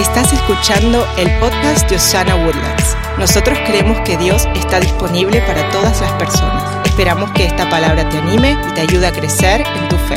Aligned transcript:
Estás 0.00 0.32
escuchando 0.32 1.06
el 1.18 1.28
podcast 1.40 1.86
de 1.90 1.96
Osana 1.96 2.34
Woodlands. 2.34 2.96
Nosotros 3.18 3.58
creemos 3.66 4.00
que 4.00 4.16
Dios 4.16 4.48
está 4.54 4.80
disponible 4.80 5.42
para 5.42 5.68
todas 5.68 6.00
las 6.00 6.10
personas. 6.12 6.86
Esperamos 6.86 7.30
que 7.32 7.44
esta 7.44 7.68
palabra 7.68 8.08
te 8.08 8.16
anime 8.16 8.56
y 8.66 8.72
te 8.72 8.80
ayude 8.80 9.06
a 9.06 9.12
crecer 9.12 9.60
en 9.60 9.88
tu 9.90 9.96
fe. 9.96 10.16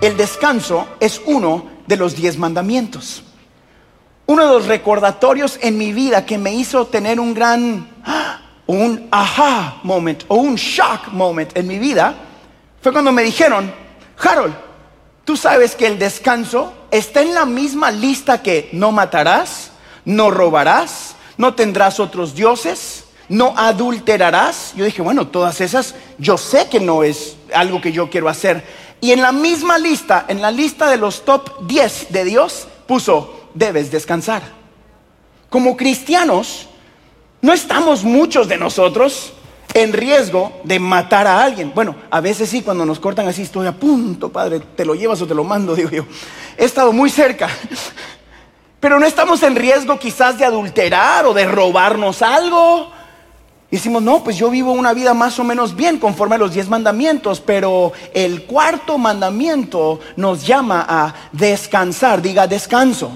El 0.00 0.16
descanso 0.16 0.88
es 0.98 1.22
uno 1.26 1.64
de 1.86 1.96
los 1.96 2.16
diez 2.16 2.38
mandamientos. 2.38 3.22
Uno 4.26 4.44
de 4.44 4.52
los 4.54 4.66
recordatorios 4.66 5.56
en 5.62 5.78
mi 5.78 5.92
vida 5.92 6.26
que 6.26 6.36
me 6.36 6.52
hizo 6.52 6.88
tener 6.88 7.20
un 7.20 7.32
gran, 7.32 7.88
un 8.66 9.06
aha 9.12 9.78
moment 9.84 10.24
o 10.26 10.34
un 10.34 10.56
shock 10.56 11.12
moment 11.12 11.56
en 11.56 11.68
mi 11.68 11.78
vida 11.78 12.16
fue 12.82 12.90
cuando 12.90 13.12
me 13.12 13.22
dijeron, 13.22 13.72
Harold, 14.18 14.54
tú 15.24 15.36
sabes 15.36 15.76
que 15.76 15.86
el 15.86 16.00
descanso 16.00 16.79
está 16.90 17.22
en 17.22 17.34
la 17.34 17.46
misma 17.46 17.90
lista 17.90 18.42
que 18.42 18.68
no 18.72 18.92
matarás, 18.92 19.70
no 20.04 20.30
robarás, 20.30 21.14
no 21.36 21.54
tendrás 21.54 22.00
otros 22.00 22.34
dioses, 22.34 23.04
no 23.28 23.54
adulterarás. 23.56 24.74
Yo 24.76 24.84
dije, 24.84 25.02
bueno, 25.02 25.28
todas 25.28 25.60
esas 25.60 25.94
yo 26.18 26.36
sé 26.36 26.68
que 26.68 26.80
no 26.80 27.02
es 27.02 27.36
algo 27.54 27.80
que 27.80 27.92
yo 27.92 28.10
quiero 28.10 28.28
hacer. 28.28 28.64
Y 29.00 29.12
en 29.12 29.22
la 29.22 29.32
misma 29.32 29.78
lista, 29.78 30.26
en 30.28 30.42
la 30.42 30.50
lista 30.50 30.90
de 30.90 30.98
los 30.98 31.24
top 31.24 31.66
10 31.66 32.08
de 32.10 32.24
Dios, 32.24 32.68
puso, 32.86 33.48
debes 33.54 33.90
descansar. 33.90 34.42
Como 35.48 35.76
cristianos, 35.76 36.68
no 37.40 37.52
estamos 37.52 38.04
muchos 38.04 38.48
de 38.48 38.58
nosotros 38.58 39.32
en 39.74 39.92
riesgo 39.92 40.60
de 40.64 40.78
matar 40.78 41.26
a 41.26 41.42
alguien. 41.42 41.72
Bueno, 41.74 41.94
a 42.10 42.20
veces 42.20 42.48
sí, 42.48 42.62
cuando 42.62 42.84
nos 42.84 42.98
cortan 42.98 43.28
así, 43.28 43.42
estoy 43.42 43.66
a 43.66 43.72
punto, 43.72 44.30
Padre, 44.30 44.60
te 44.60 44.84
lo 44.84 44.94
llevas 44.94 45.20
o 45.22 45.26
te 45.26 45.34
lo 45.34 45.44
mando, 45.44 45.74
digo 45.76 45.90
yo. 45.90 46.04
He 46.56 46.64
estado 46.64 46.92
muy 46.92 47.10
cerca. 47.10 47.48
Pero 48.80 48.98
no 48.98 49.06
estamos 49.06 49.42
en 49.42 49.56
riesgo 49.56 49.98
quizás 49.98 50.38
de 50.38 50.44
adulterar 50.44 51.26
o 51.26 51.34
de 51.34 51.44
robarnos 51.44 52.22
algo. 52.22 52.90
Y 53.70 53.76
no, 53.88 54.24
pues 54.24 54.36
yo 54.36 54.50
vivo 54.50 54.72
una 54.72 54.92
vida 54.92 55.14
más 55.14 55.38
o 55.38 55.44
menos 55.44 55.76
bien 55.76 55.98
conforme 55.98 56.34
a 56.34 56.38
los 56.38 56.54
diez 56.54 56.68
mandamientos, 56.68 57.40
pero 57.40 57.92
el 58.12 58.42
cuarto 58.42 58.98
mandamiento 58.98 60.00
nos 60.16 60.44
llama 60.44 60.84
a 60.88 61.14
descansar, 61.30 62.20
diga 62.20 62.48
descanso. 62.48 63.12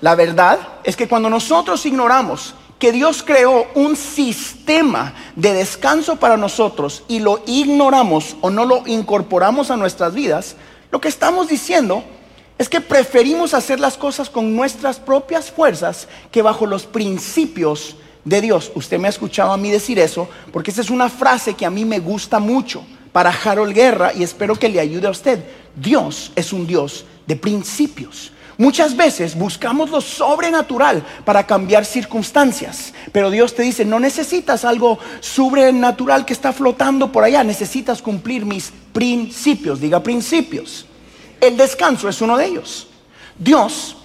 La 0.00 0.14
verdad 0.14 0.60
es 0.84 0.94
que 0.94 1.08
cuando 1.08 1.28
nosotros 1.28 1.84
ignoramos 1.86 2.54
que 2.78 2.92
Dios 2.92 3.22
creó 3.22 3.66
un 3.74 3.96
sistema 3.96 5.14
de 5.34 5.52
descanso 5.52 6.16
para 6.16 6.36
nosotros 6.36 7.02
y 7.08 7.18
lo 7.18 7.42
ignoramos 7.46 8.36
o 8.40 8.50
no 8.50 8.64
lo 8.64 8.86
incorporamos 8.86 9.70
a 9.70 9.76
nuestras 9.76 10.14
vidas, 10.14 10.56
lo 10.90 11.00
que 11.00 11.08
estamos 11.08 11.48
diciendo 11.48 12.04
es 12.56 12.68
que 12.68 12.80
preferimos 12.80 13.54
hacer 13.54 13.80
las 13.80 13.96
cosas 13.96 14.30
con 14.30 14.54
nuestras 14.54 14.98
propias 14.98 15.50
fuerzas 15.50 16.08
que 16.30 16.42
bajo 16.42 16.66
los 16.66 16.86
principios 16.86 17.96
de 18.24 18.40
Dios. 18.40 18.72
Usted 18.74 18.98
me 18.98 19.08
ha 19.08 19.10
escuchado 19.10 19.52
a 19.52 19.56
mí 19.56 19.70
decir 19.70 19.98
eso 19.98 20.28
porque 20.52 20.70
esa 20.70 20.80
es 20.80 20.90
una 20.90 21.08
frase 21.08 21.54
que 21.54 21.66
a 21.66 21.70
mí 21.70 21.84
me 21.84 21.98
gusta 21.98 22.38
mucho 22.38 22.84
para 23.12 23.30
Harold 23.30 23.74
Guerra 23.74 24.12
y 24.14 24.22
espero 24.22 24.56
que 24.56 24.68
le 24.68 24.80
ayude 24.80 25.06
a 25.06 25.10
usted. 25.10 25.44
Dios 25.74 26.32
es 26.36 26.52
un 26.52 26.66
Dios 26.66 27.04
de 27.26 27.36
principios. 27.36 28.32
Muchas 28.60 28.96
veces 28.96 29.36
buscamos 29.36 29.88
lo 29.88 30.00
sobrenatural 30.00 31.04
para 31.24 31.46
cambiar 31.46 31.84
circunstancias, 31.84 32.92
pero 33.12 33.30
Dios 33.30 33.54
te 33.54 33.62
dice, 33.62 33.84
no 33.84 34.00
necesitas 34.00 34.64
algo 34.64 34.98
sobrenatural 35.20 36.24
que 36.24 36.32
está 36.32 36.52
flotando 36.52 37.12
por 37.12 37.22
allá, 37.22 37.44
necesitas 37.44 38.02
cumplir 38.02 38.44
mis 38.44 38.72
principios, 38.92 39.80
diga 39.80 40.02
principios. 40.02 40.86
El 41.40 41.56
descanso 41.56 42.08
es 42.08 42.20
uno 42.20 42.36
de 42.36 42.46
ellos. 42.46 42.88
Dios 43.38 43.96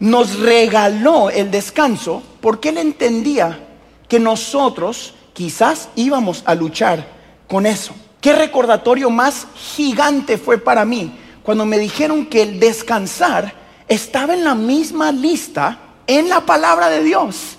nos 0.00 0.38
regaló 0.38 1.30
el 1.30 1.50
descanso 1.50 2.22
porque 2.42 2.68
Él 2.68 2.76
entendía 2.76 3.68
que 4.06 4.20
nosotros 4.20 5.14
quizás 5.32 5.88
íbamos 5.96 6.42
a 6.44 6.54
luchar 6.54 7.08
con 7.48 7.64
eso. 7.64 7.94
¿Qué 8.20 8.34
recordatorio 8.34 9.08
más 9.08 9.46
gigante 9.54 10.36
fue 10.36 10.58
para 10.58 10.84
mí 10.84 11.10
cuando 11.42 11.64
me 11.64 11.78
dijeron 11.78 12.26
que 12.26 12.42
el 12.42 12.60
descansar 12.60 13.57
estaba 13.88 14.34
en 14.34 14.44
la 14.44 14.54
misma 14.54 15.12
lista 15.12 15.78
en 16.06 16.28
la 16.28 16.40
palabra 16.40 16.88
de 16.88 17.02
Dios, 17.02 17.56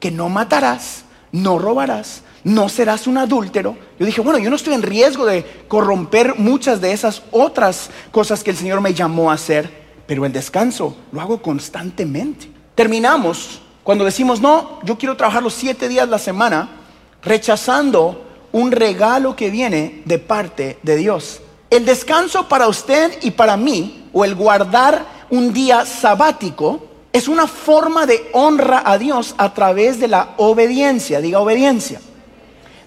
que 0.00 0.10
no 0.10 0.28
matarás, 0.28 1.04
no 1.30 1.58
robarás, 1.58 2.22
no 2.44 2.68
serás 2.68 3.06
un 3.06 3.18
adúltero. 3.18 3.76
Yo 3.98 4.06
dije, 4.06 4.20
bueno, 4.20 4.38
yo 4.38 4.50
no 4.50 4.56
estoy 4.56 4.74
en 4.74 4.82
riesgo 4.82 5.24
de 5.24 5.64
corromper 5.68 6.38
muchas 6.38 6.80
de 6.80 6.92
esas 6.92 7.22
otras 7.30 7.90
cosas 8.10 8.42
que 8.42 8.50
el 8.50 8.56
Señor 8.56 8.80
me 8.80 8.94
llamó 8.94 9.30
a 9.30 9.34
hacer, 9.34 9.82
pero 10.06 10.26
el 10.26 10.32
descanso 10.32 10.96
lo 11.12 11.20
hago 11.20 11.40
constantemente. 11.40 12.50
Terminamos 12.74 13.60
cuando 13.82 14.04
decimos, 14.04 14.40
no, 14.40 14.80
yo 14.84 14.98
quiero 14.98 15.16
trabajar 15.16 15.42
los 15.42 15.54
siete 15.54 15.88
días 15.88 16.08
la 16.08 16.18
semana, 16.18 16.68
rechazando 17.22 18.24
un 18.50 18.72
regalo 18.72 19.36
que 19.36 19.50
viene 19.50 20.02
de 20.04 20.18
parte 20.18 20.78
de 20.82 20.96
Dios. 20.96 21.40
El 21.70 21.86
descanso 21.86 22.48
para 22.48 22.68
usted 22.68 23.18
y 23.22 23.30
para 23.30 23.56
mí, 23.56 24.08
o 24.12 24.24
el 24.24 24.34
guardar 24.34 25.06
un 25.32 25.54
día 25.54 25.86
sabático, 25.86 26.86
es 27.10 27.26
una 27.26 27.46
forma 27.46 28.04
de 28.04 28.28
honra 28.34 28.82
a 28.84 28.98
Dios 28.98 29.34
a 29.38 29.54
través 29.54 29.98
de 29.98 30.06
la 30.06 30.34
obediencia, 30.36 31.22
diga 31.22 31.40
obediencia. 31.40 32.02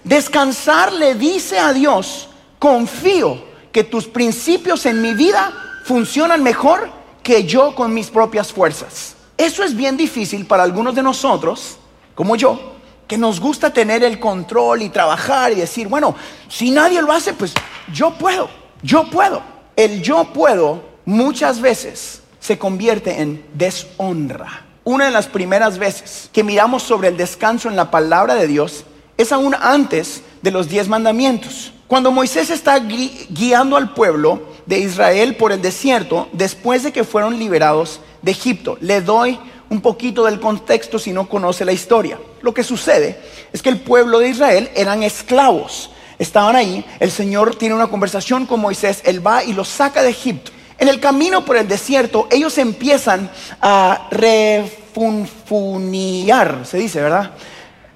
Descansar 0.04 0.92
le 0.92 1.16
dice 1.16 1.58
a 1.58 1.72
Dios, 1.72 2.28
confío 2.60 3.42
que 3.72 3.82
tus 3.82 4.06
principios 4.06 4.86
en 4.86 5.02
mi 5.02 5.12
vida 5.14 5.52
funcionan 5.84 6.44
mejor 6.44 6.88
que 7.24 7.42
yo 7.42 7.74
con 7.74 7.92
mis 7.92 8.10
propias 8.10 8.52
fuerzas. 8.52 9.16
Eso 9.36 9.64
es 9.64 9.74
bien 9.74 9.96
difícil 9.96 10.46
para 10.46 10.62
algunos 10.62 10.94
de 10.94 11.02
nosotros, 11.02 11.78
como 12.14 12.36
yo, 12.36 12.74
que 13.08 13.18
nos 13.18 13.40
gusta 13.40 13.72
tener 13.72 14.04
el 14.04 14.20
control 14.20 14.82
y 14.82 14.88
trabajar 14.88 15.50
y 15.50 15.56
decir, 15.56 15.88
bueno, 15.88 16.14
si 16.48 16.70
nadie 16.70 17.02
lo 17.02 17.10
hace, 17.10 17.32
pues 17.32 17.52
yo 17.92 18.12
puedo, 18.16 18.48
yo 18.84 19.10
puedo. 19.10 19.42
El 19.74 20.00
yo 20.00 20.32
puedo 20.32 20.84
muchas 21.04 21.60
veces 21.60 22.22
se 22.46 22.58
convierte 22.58 23.20
en 23.20 23.44
deshonra. 23.54 24.64
Una 24.84 25.06
de 25.06 25.10
las 25.10 25.26
primeras 25.26 25.78
veces 25.78 26.30
que 26.32 26.44
miramos 26.44 26.84
sobre 26.84 27.08
el 27.08 27.16
descanso 27.16 27.68
en 27.68 27.74
la 27.74 27.90
palabra 27.90 28.36
de 28.36 28.46
Dios 28.46 28.84
es 29.16 29.32
aún 29.32 29.56
antes 29.60 30.22
de 30.42 30.52
los 30.52 30.68
diez 30.68 30.86
mandamientos. 30.86 31.72
Cuando 31.88 32.12
Moisés 32.12 32.50
está 32.50 32.78
guiando 32.78 33.76
al 33.76 33.94
pueblo 33.94 34.42
de 34.64 34.78
Israel 34.78 35.34
por 35.34 35.50
el 35.50 35.60
desierto 35.60 36.28
después 36.32 36.84
de 36.84 36.92
que 36.92 37.02
fueron 37.02 37.36
liberados 37.36 37.98
de 38.22 38.30
Egipto, 38.30 38.78
le 38.80 39.00
doy 39.00 39.40
un 39.68 39.80
poquito 39.80 40.24
del 40.24 40.38
contexto 40.38 41.00
si 41.00 41.12
no 41.12 41.28
conoce 41.28 41.64
la 41.64 41.72
historia. 41.72 42.16
Lo 42.42 42.54
que 42.54 42.62
sucede 42.62 43.18
es 43.52 43.60
que 43.60 43.70
el 43.70 43.80
pueblo 43.80 44.20
de 44.20 44.28
Israel 44.28 44.70
eran 44.76 45.02
esclavos. 45.02 45.90
Estaban 46.16 46.54
ahí, 46.54 46.86
el 47.00 47.10
Señor 47.10 47.56
tiene 47.56 47.74
una 47.74 47.88
conversación 47.88 48.46
con 48.46 48.60
Moisés, 48.60 49.02
él 49.04 49.26
va 49.26 49.42
y 49.42 49.52
los 49.52 49.66
saca 49.66 50.04
de 50.04 50.10
Egipto. 50.10 50.52
En 50.78 50.88
el 50.88 51.00
camino 51.00 51.44
por 51.44 51.56
el 51.56 51.66
desierto, 51.66 52.28
ellos 52.30 52.56
empiezan 52.58 53.28
a 53.62 54.08
refunfuniar, 54.10 56.66
se 56.66 56.76
dice, 56.78 57.00
¿verdad? 57.00 57.32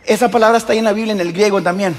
Esa 0.04 0.30
palabra 0.30 0.58
está 0.58 0.72
ahí 0.72 0.78
en 0.78 0.86
la 0.86 0.94
Biblia, 0.94 1.12
en 1.12 1.20
el 1.20 1.32
griego 1.32 1.62
también. 1.62 1.94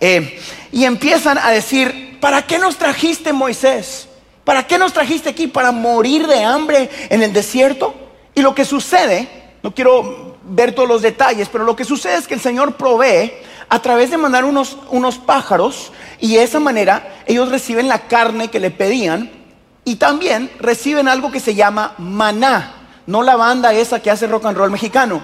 Eh, 0.00 0.38
y 0.72 0.84
empiezan 0.84 1.38
a 1.38 1.50
decir, 1.50 2.18
¿para 2.20 2.42
qué 2.42 2.58
nos 2.58 2.76
trajiste 2.76 3.32
Moisés? 3.32 4.08
¿Para 4.44 4.66
qué 4.66 4.76
nos 4.78 4.92
trajiste 4.92 5.30
aquí? 5.30 5.46
¿Para 5.46 5.70
morir 5.70 6.26
de 6.26 6.42
hambre 6.42 6.90
en 7.08 7.22
el 7.22 7.32
desierto? 7.32 7.94
Y 8.34 8.42
lo 8.42 8.52
que 8.54 8.64
sucede, 8.64 9.28
no 9.62 9.72
quiero 9.72 10.38
ver 10.42 10.74
todos 10.74 10.88
los 10.88 11.02
detalles, 11.02 11.48
pero 11.48 11.62
lo 11.64 11.76
que 11.76 11.84
sucede 11.84 12.16
es 12.16 12.26
que 12.26 12.34
el 12.34 12.40
Señor 12.40 12.76
provee 12.76 13.32
a 13.68 13.80
través 13.80 14.10
de 14.10 14.16
mandar 14.16 14.44
unos, 14.44 14.78
unos 14.90 15.18
pájaros 15.18 15.92
y 16.18 16.34
de 16.34 16.42
esa 16.42 16.58
manera 16.58 17.22
ellos 17.26 17.50
reciben 17.50 17.86
la 17.86 18.08
carne 18.08 18.48
que 18.48 18.58
le 18.58 18.72
pedían 18.72 19.39
y 19.84 19.96
también 19.96 20.50
reciben 20.58 21.08
algo 21.08 21.30
que 21.30 21.40
se 21.40 21.54
llama 21.54 21.94
maná, 21.98 22.74
no 23.06 23.22
la 23.22 23.36
banda 23.36 23.72
esa 23.72 24.00
que 24.00 24.10
hace 24.10 24.26
rock 24.26 24.46
and 24.46 24.56
roll 24.56 24.70
mexicano. 24.70 25.22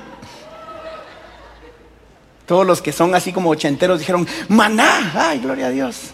Todos 2.47 2.67
los 2.67 2.81
que 2.81 2.93
son 2.93 3.15
así 3.15 3.33
como 3.33 3.51
ochenteros 3.51 3.99
dijeron, 3.99 4.27
maná, 4.49 5.13
ay, 5.15 5.41
gloria 5.41 5.67
a 5.67 5.71
Dios, 5.71 6.13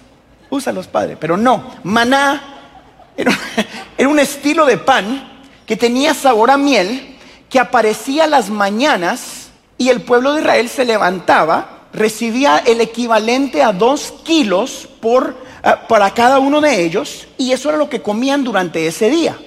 úsalos, 0.49 0.87
Padre. 0.87 1.17
Pero 1.19 1.37
no, 1.37 1.73
maná 1.85 2.53
era, 3.17 3.33
un 4.09 4.19
estilo 4.19 4.67
de 4.67 4.79
pan 4.79 5.29
que 5.67 5.77
tenía 5.77 6.15
sabor 6.15 6.51
a 6.51 6.57
miel, 6.57 7.17
que 7.49 7.61
aparecía 7.61 8.27
las 8.27 8.51
mañanas 8.51 9.51
y 9.79 9.91
el 9.91 10.03
pueblo 10.03 10.33
de 10.33 10.41
Israel 10.41 10.69
se 10.69 10.85
levantaba, 10.85 11.82
recibía 11.93 12.59
el 12.59 12.81
equivalente 12.81 13.63
a 13.63 13.73
dos 13.73 14.15
kilos 14.25 14.89
por 15.01 15.37
Ah, 15.65 15.87
para 15.87 16.11
cada 16.11 16.41
uno 16.41 16.61
de 16.61 16.85
ellos 16.85 17.29
y 17.39 17.53
eso 17.53 17.69
era 17.69 17.79
lo 17.79 17.89
que 17.89 18.03
comían 18.03 18.43
durante 18.43 18.85
ese 18.85 19.09
día. 19.09 19.39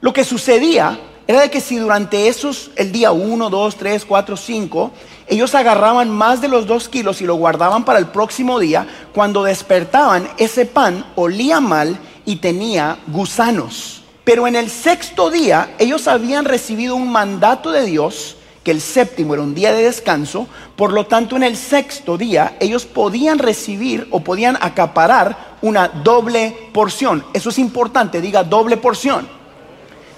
Lo 0.00 0.12
que 0.12 0.22
sucedía 0.22 1.00
era 1.26 1.40
de 1.40 1.50
que 1.50 1.60
si 1.60 1.76
durante 1.76 2.28
esos, 2.28 2.70
el 2.76 2.92
día 2.92 3.10
1, 3.10 3.50
2, 3.50 3.76
3, 3.76 4.04
4, 4.04 4.36
5, 4.36 4.92
ellos 5.26 5.52
agarraban 5.54 6.10
más 6.10 6.40
de 6.40 6.46
los 6.46 6.66
dos 6.66 6.88
kilos 6.88 7.20
y 7.22 7.24
lo 7.24 7.34
guardaban 7.34 7.84
para 7.84 7.98
el 7.98 8.06
próximo 8.06 8.60
día, 8.60 8.86
cuando 9.12 9.42
despertaban 9.42 10.28
ese 10.36 10.64
pan 10.64 11.04
olía 11.16 11.58
mal 11.58 11.98
y 12.24 12.36
tenía 12.36 12.98
gusanos. 13.08 14.02
Pero 14.22 14.46
en 14.46 14.54
el 14.54 14.70
sexto 14.70 15.28
día 15.28 15.74
ellos 15.78 16.06
habían 16.06 16.44
recibido 16.44 16.94
un 16.94 17.10
mandato 17.10 17.72
de 17.72 17.84
Dios, 17.84 18.36
que 18.64 18.70
el 18.70 18.80
séptimo 18.80 19.34
era 19.34 19.42
un 19.42 19.54
día 19.54 19.72
de 19.72 19.84
descanso, 19.84 20.48
por 20.74 20.92
lo 20.92 21.06
tanto 21.06 21.36
en 21.36 21.42
el 21.42 21.56
sexto 21.56 22.16
día 22.16 22.56
ellos 22.58 22.86
podían 22.86 23.38
recibir 23.38 24.08
o 24.10 24.20
podían 24.20 24.56
acaparar 24.60 25.56
una 25.60 25.88
doble 25.88 26.70
porción. 26.72 27.24
Eso 27.34 27.50
es 27.50 27.58
importante, 27.58 28.20
diga 28.20 28.42
doble 28.42 28.78
porción. 28.78 29.28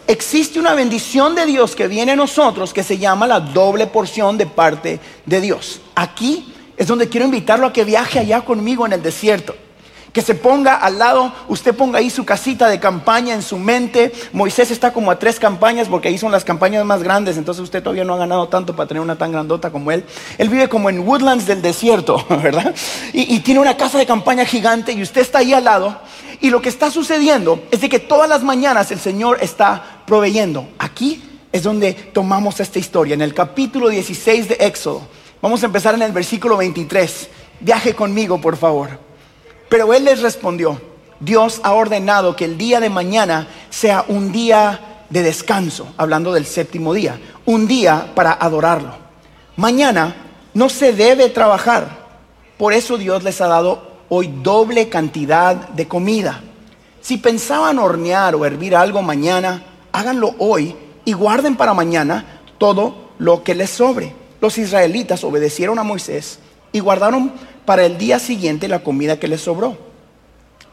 Existe 0.07 0.61
una 0.61 0.75
bendición 0.75 1.35
de 1.35 1.47
Dios 1.47 1.75
que 1.75 1.89
viene 1.89 2.13
a 2.13 2.17
nosotros 2.17 2.73
que 2.73 2.85
se 2.85 2.97
llama 2.97 3.27
la 3.27 3.41
doble 3.41 3.89
porción 3.89 4.39
de 4.39 4.47
parte 4.47 5.01
de 5.27 5.41
Dios. 5.41 5.81
Aquí 5.97 6.55
es 6.77 6.87
donde 6.87 7.09
quiero 7.09 7.27
invitarlo 7.27 7.67
a 7.67 7.73
que 7.73 7.83
viaje 7.83 8.21
allá 8.21 8.43
conmigo 8.43 8.87
en 8.87 8.93
el 8.93 9.03
desierto 9.03 9.57
que 10.17 10.23
se 10.23 10.35
ponga 10.35 10.77
al 10.77 10.99
lado, 10.99 11.31
usted 11.47 11.75
ponga 11.75 11.99
ahí 11.99 12.09
su 12.09 12.25
casita 12.25 12.71
de 12.71 12.81
campaña 12.81 13.35
en 13.35 13.43
su 13.43 13.59
mente. 13.59 14.15
Moisés 14.33 14.71
está 14.71 14.91
como 14.91 15.11
a 15.11 15.19
tres 15.19 15.39
campañas 15.39 15.89
porque 15.89 16.09
ahí 16.09 16.17
son 16.17 16.33
las 16.33 16.43
campañas 16.43 16.87
más 16.87 17.03
grandes, 17.03 17.37
entonces 17.37 17.63
usted 17.63 17.83
todavía 17.83 18.03
no 18.03 18.15
ha 18.15 18.17
ganado 18.17 18.49
tanto 18.49 18.75
para 18.75 18.89
tener 18.89 19.03
una 19.03 19.19
tan 19.19 19.31
grandota 19.31 19.71
como 19.71 19.93
él. 19.93 20.07
Él 20.39 20.49
vive 20.49 20.71
como 20.71 20.89
en 20.89 21.07
woodlands 21.07 21.45
del 21.45 21.61
desierto, 21.61 22.25
¿verdad? 22.43 22.75
Y, 23.13 23.41
tiene 23.41 23.61
una 23.61 23.77
casa 23.77 23.99
de 23.99 24.07
campaña 24.07 24.47
gigante 24.47 24.93
y 24.93 25.03
usted 25.03 25.21
está 25.21 25.41
ahí 25.41 25.53
al 25.53 25.65
lado. 25.65 26.01
Y 26.41 26.49
lo 26.49 26.63
que 26.63 26.71
está 26.71 26.91
sucediendo 26.91 27.63
es 27.71 27.83
de 27.83 27.91
que 27.91 27.99
todas 27.99 28.27
las 28.27 28.43
mañanas 28.43 28.91
el 28.93 29.01
Señor 29.01 29.37
está 29.43 30.01
proveyendo. 30.07 30.67
Aquí 30.79 31.23
es 31.53 31.63
donde 31.63 31.93
tomamos 31.93 32.59
esta 32.61 32.79
historia, 32.79 33.13
en 33.13 33.21
el 33.21 33.35
capítulo 33.35 33.91
16 33.91 34.49
de 34.49 34.57
Éxodo. 34.61 35.07
Vamos 35.43 35.63
a 35.63 35.67
empezar 35.67 35.95
en 35.95 36.01
el 36.01 36.13
versículo 36.13 36.57
23. 36.57 37.29
Viaje 37.61 37.93
conmigo, 37.93 38.41
por 38.41 38.57
favor. 38.57 39.05
Pero 39.69 39.93
él 39.95 40.05
les 40.05 40.23
respondió, 40.23 40.81
Dios 41.21 41.61
ha 41.63 41.73
ordenado 41.73 42.37
que 42.37 42.45
el 42.45 42.59
día 42.59 42.81
de 42.81 42.91
mañana 42.91 43.49
sea 43.71 44.05
un 44.09 44.33
día 44.33 45.05
de 45.11 45.23
descanso, 45.23 45.89
hablando 45.97 46.33
del 46.33 46.47
séptimo 46.47 46.93
día, 46.93 47.21
un 47.45 47.67
día 47.67 48.13
para 48.15 48.33
adorarlo. 48.33 48.95
Mañana 49.57 50.15
no 50.55 50.69
se 50.69 50.93
debe 50.93 51.29
trabajar, 51.31 52.07
por 52.59 52.73
eso 52.73 52.99
Dios 52.99 53.23
les 53.23 53.41
ha 53.41 53.47
dado 53.47 53.97
hoy 54.09 54.33
doble 54.43 54.89
cantidad 54.89 55.55
de 55.55 55.89
comida. 55.89 56.43
Si 57.01 57.19
pensaban 57.19 57.79
hornear 57.79 58.35
o 58.35 58.45
hervir 58.45 58.75
algo 58.75 59.03
mañana, 59.03 59.63
háganlo 59.93 60.35
hoy 60.39 60.75
y 61.05 61.13
guarden 61.13 61.57
para 61.57 61.75
mañana 61.75 62.41
todo 62.59 63.11
lo 63.19 63.43
que 63.43 63.55
les 63.55 63.71
sobre. 63.71 64.15
Los 64.41 64.59
israelitas 64.59 65.25
obedecieron 65.25 65.79
a 65.79 65.83
Moisés 65.83 66.39
y 66.73 66.81
guardaron 66.81 67.33
para 67.67 67.85
el 67.85 67.99
día 67.99 68.19
siguiente 68.19 68.69
la 68.69 68.83
comida 68.83 69.19
que 69.19 69.29
les 69.29 69.43
sobró. 69.43 69.77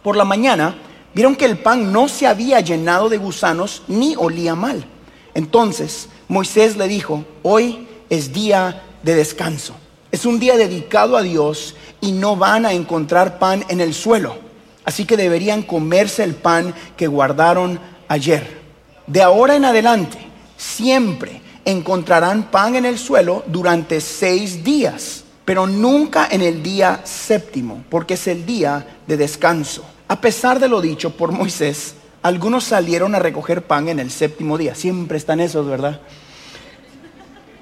Por 0.04 0.16
la 0.16 0.24
mañana 0.24 0.75
vieron 1.13 1.36
que 1.36 1.45
el 1.45 1.57
pan 1.57 1.92
no 1.92 2.07
se 2.07 2.28
había 2.28 2.60
llenado 2.62 3.10
de 3.10 3.18
gusanos 3.18 3.81
ni 3.88 4.16
olía 4.16 4.56
mal. 4.56 4.86
Entonces 5.34 6.07
Moisés 6.28 6.78
le 6.78 6.88
dijo, 6.88 7.25
hoy 7.42 7.88
es 8.10 8.31
día 8.31 8.84
de 9.01 9.16
descanso. 9.16 9.75
Es 10.12 10.25
un 10.25 10.40
día 10.40 10.56
dedicado 10.56 11.18
a 11.18 11.24
Dios 11.24 11.75
y 12.00 12.12
no 12.12 12.36
van 12.36 12.66
a 12.66 12.74
encontrar 12.74 13.39
pan 13.39 13.66
en 13.68 13.81
el 13.81 13.94
suelo. 13.94 14.38
Así 14.86 15.06
que 15.06 15.18
deberían 15.18 15.63
comerse 15.63 16.24
el 16.24 16.36
pan 16.36 16.74
que 16.96 17.07
guardaron 17.07 17.80
ayer. 18.07 18.62
De 19.07 19.22
ahora 19.22 19.56
en 19.56 19.66
adelante, 19.66 20.19
siempre 20.56 21.42
encontrarán 21.66 22.51
pan 22.51 22.75
en 22.75 22.86
el 22.86 23.00
suelo 23.00 23.44
durante 23.48 24.01
seis 24.01 24.63
días 24.63 25.23
pero 25.45 25.68
nunca 25.68 26.28
en 26.31 26.42
el 26.42 26.63
día 26.63 27.01
séptimo, 27.04 27.84
porque 27.90 28.13
es 28.13 28.28
el 28.28 28.45
día 28.45 29.00
de 29.07 29.18
descanso. 29.18 29.86
A 30.07 30.22
pesar 30.22 30.60
de 30.60 30.68
lo 30.68 30.81
dicho 30.81 31.12
por 31.12 31.31
Moisés, 31.31 31.95
algunos 32.22 32.63
salieron 32.63 33.16
a 33.16 33.19
recoger 33.19 33.63
pan 33.63 33.90
en 33.90 34.00
el 34.00 34.10
séptimo 34.10 34.57
día. 34.57 34.75
Siempre 34.75 35.18
están 35.18 35.40
esos, 35.40 35.68
¿verdad? 35.68 36.00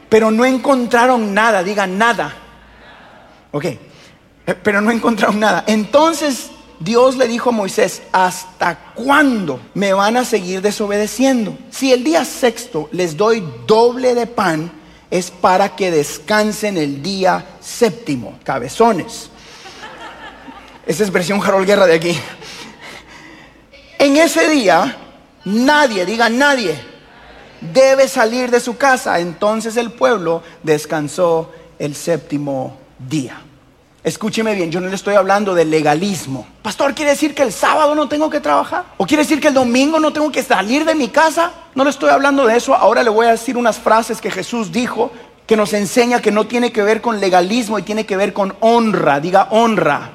Pero 0.09 0.29
no 0.29 0.45
encontraron 0.45 1.33
nada, 1.33 1.63
digan 1.63 1.97
nada. 1.97 2.33
Ok, 3.51 3.65
eh, 3.65 3.79
pero 4.61 4.81
no 4.81 4.91
encontraron 4.91 5.39
nada. 5.39 5.63
Entonces 5.67 6.51
Dios 6.79 7.15
le 7.15 7.27
dijo 7.27 7.49
a 7.49 7.53
Moisés, 7.53 8.01
¿hasta 8.11 8.93
cuándo 8.93 9.59
me 9.73 9.93
van 9.93 10.17
a 10.17 10.25
seguir 10.25 10.61
desobedeciendo? 10.61 11.57
Si 11.69 11.91
el 11.91 12.03
día 12.03 12.25
sexto 12.25 12.89
les 12.91 13.17
doy 13.17 13.43
doble 13.67 14.15
de 14.15 14.27
pan, 14.27 14.71
es 15.11 15.29
para 15.29 15.75
que 15.75 15.91
descansen 15.91 16.77
el 16.77 17.03
día 17.03 17.45
séptimo, 17.59 18.39
cabezones. 18.43 19.29
Esa 20.87 21.03
es 21.03 21.11
versión 21.11 21.41
Harold 21.43 21.67
Guerra 21.67 21.85
de 21.85 21.95
aquí. 21.95 22.17
En 23.99 24.17
ese 24.17 24.47
día, 24.47 24.97
nadie, 25.45 26.05
diga 26.05 26.29
nadie, 26.29 26.79
debe 27.59 28.07
salir 28.07 28.49
de 28.49 28.61
su 28.61 28.77
casa. 28.77 29.19
Entonces 29.19 29.77
el 29.77 29.91
pueblo 29.91 30.41
descansó 30.63 31.51
el 31.77 31.93
séptimo 31.93 32.77
día. 32.97 33.41
Escúcheme 34.03 34.55
bien, 34.55 34.71
yo 34.71 34.81
no 34.81 34.87
le 34.87 34.95
estoy 34.95 35.13
hablando 35.13 35.53
de 35.53 35.63
legalismo. 35.63 36.47
Pastor, 36.63 36.95
¿quiere 36.95 37.11
decir 37.11 37.35
que 37.35 37.43
el 37.43 37.53
sábado 37.53 37.93
no 37.93 38.09
tengo 38.09 38.31
que 38.31 38.39
trabajar? 38.39 38.85
¿O 38.97 39.05
quiere 39.05 39.21
decir 39.21 39.39
que 39.39 39.49
el 39.49 39.53
domingo 39.53 39.99
no 39.99 40.11
tengo 40.11 40.31
que 40.31 40.41
salir 40.41 40.85
de 40.85 40.95
mi 40.95 41.09
casa? 41.09 41.51
No 41.75 41.83
le 41.83 41.91
estoy 41.91 42.09
hablando 42.09 42.47
de 42.47 42.57
eso. 42.57 42.73
Ahora 42.73 43.03
le 43.03 43.11
voy 43.11 43.27
a 43.27 43.31
decir 43.31 43.57
unas 43.57 43.77
frases 43.77 44.19
que 44.19 44.31
Jesús 44.31 44.71
dijo 44.71 45.11
que 45.45 45.55
nos 45.55 45.73
enseña 45.73 46.19
que 46.19 46.31
no 46.31 46.47
tiene 46.47 46.71
que 46.71 46.81
ver 46.81 47.01
con 47.01 47.19
legalismo 47.19 47.77
y 47.77 47.83
tiene 47.83 48.07
que 48.07 48.17
ver 48.17 48.33
con 48.33 48.55
honra. 48.59 49.19
Diga 49.19 49.49
honra. 49.51 50.09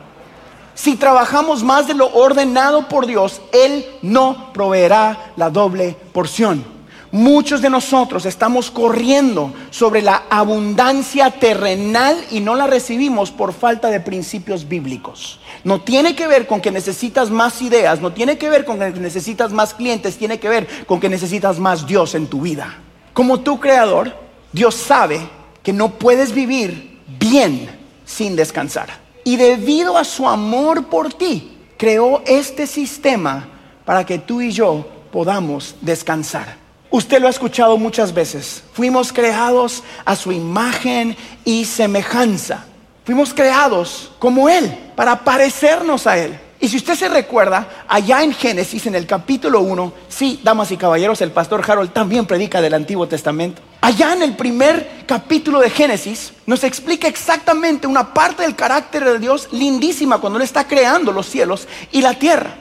Si 0.74 0.96
trabajamos 0.96 1.62
más 1.62 1.86
de 1.86 1.94
lo 1.94 2.08
ordenado 2.12 2.88
por 2.88 3.06
Dios, 3.06 3.40
Él 3.52 3.86
no 4.02 4.52
proveerá 4.52 5.32
la 5.36 5.48
doble 5.48 5.96
porción. 6.12 6.75
Muchos 7.12 7.62
de 7.62 7.70
nosotros 7.70 8.26
estamos 8.26 8.70
corriendo 8.70 9.54
sobre 9.70 10.02
la 10.02 10.24
abundancia 10.28 11.30
terrenal 11.30 12.16
y 12.30 12.40
no 12.40 12.54
la 12.54 12.66
recibimos 12.66 13.30
por 13.30 13.52
falta 13.52 13.90
de 13.90 14.00
principios 14.00 14.68
bíblicos. 14.68 15.38
No 15.62 15.80
tiene 15.80 16.16
que 16.16 16.26
ver 16.26 16.46
con 16.46 16.60
que 16.60 16.72
necesitas 16.72 17.30
más 17.30 17.62
ideas, 17.62 18.00
no 18.00 18.12
tiene 18.12 18.38
que 18.38 18.50
ver 18.50 18.64
con 18.64 18.78
que 18.78 18.90
necesitas 18.90 19.52
más 19.52 19.72
clientes, 19.72 20.16
tiene 20.16 20.40
que 20.40 20.48
ver 20.48 20.84
con 20.86 20.98
que 20.98 21.08
necesitas 21.08 21.58
más 21.58 21.86
Dios 21.86 22.14
en 22.14 22.26
tu 22.26 22.40
vida. 22.40 22.78
Como 23.12 23.40
tu 23.40 23.60
creador, 23.60 24.12
Dios 24.52 24.74
sabe 24.74 25.20
que 25.62 25.72
no 25.72 25.90
puedes 25.90 26.32
vivir 26.32 27.00
bien 27.20 27.70
sin 28.04 28.36
descansar. 28.36 28.88
Y 29.24 29.36
debido 29.36 29.96
a 29.96 30.04
su 30.04 30.28
amor 30.28 30.86
por 30.86 31.12
ti, 31.14 31.56
creó 31.76 32.22
este 32.26 32.66
sistema 32.66 33.48
para 33.84 34.04
que 34.04 34.18
tú 34.18 34.40
y 34.40 34.50
yo 34.50 34.86
podamos 35.12 35.76
descansar. 35.80 36.65
Usted 36.90 37.20
lo 37.20 37.26
ha 37.26 37.30
escuchado 37.30 37.76
muchas 37.76 38.14
veces. 38.14 38.62
Fuimos 38.72 39.12
creados 39.12 39.82
a 40.04 40.16
su 40.16 40.32
imagen 40.32 41.16
y 41.44 41.64
semejanza. 41.64 42.64
Fuimos 43.04 43.34
creados 43.34 44.10
como 44.18 44.48
Él, 44.48 44.76
para 44.96 45.24
parecernos 45.24 46.06
a 46.06 46.18
Él. 46.18 46.38
Y 46.58 46.68
si 46.68 46.78
usted 46.78 46.94
se 46.94 47.08
recuerda, 47.08 47.84
allá 47.86 48.22
en 48.22 48.32
Génesis, 48.32 48.86
en 48.86 48.94
el 48.94 49.06
capítulo 49.06 49.60
1, 49.60 49.92
sí, 50.08 50.40
damas 50.42 50.72
y 50.72 50.76
caballeros, 50.76 51.20
el 51.20 51.30
pastor 51.30 51.62
Harold 51.68 51.92
también 51.92 52.24
predica 52.24 52.62
del 52.62 52.74
Antiguo 52.74 53.06
Testamento. 53.06 53.60
Allá 53.82 54.14
en 54.14 54.22
el 54.22 54.34
primer 54.34 55.04
capítulo 55.06 55.60
de 55.60 55.70
Génesis 55.70 56.32
nos 56.46 56.64
explica 56.64 57.06
exactamente 57.06 57.86
una 57.86 58.14
parte 58.14 58.42
del 58.42 58.56
carácter 58.56 59.04
de 59.04 59.18
Dios 59.18 59.48
lindísima 59.52 60.18
cuando 60.18 60.38
Él 60.38 60.44
está 60.44 60.66
creando 60.66 61.12
los 61.12 61.26
cielos 61.26 61.68
y 61.92 62.00
la 62.00 62.14
tierra. 62.14 62.56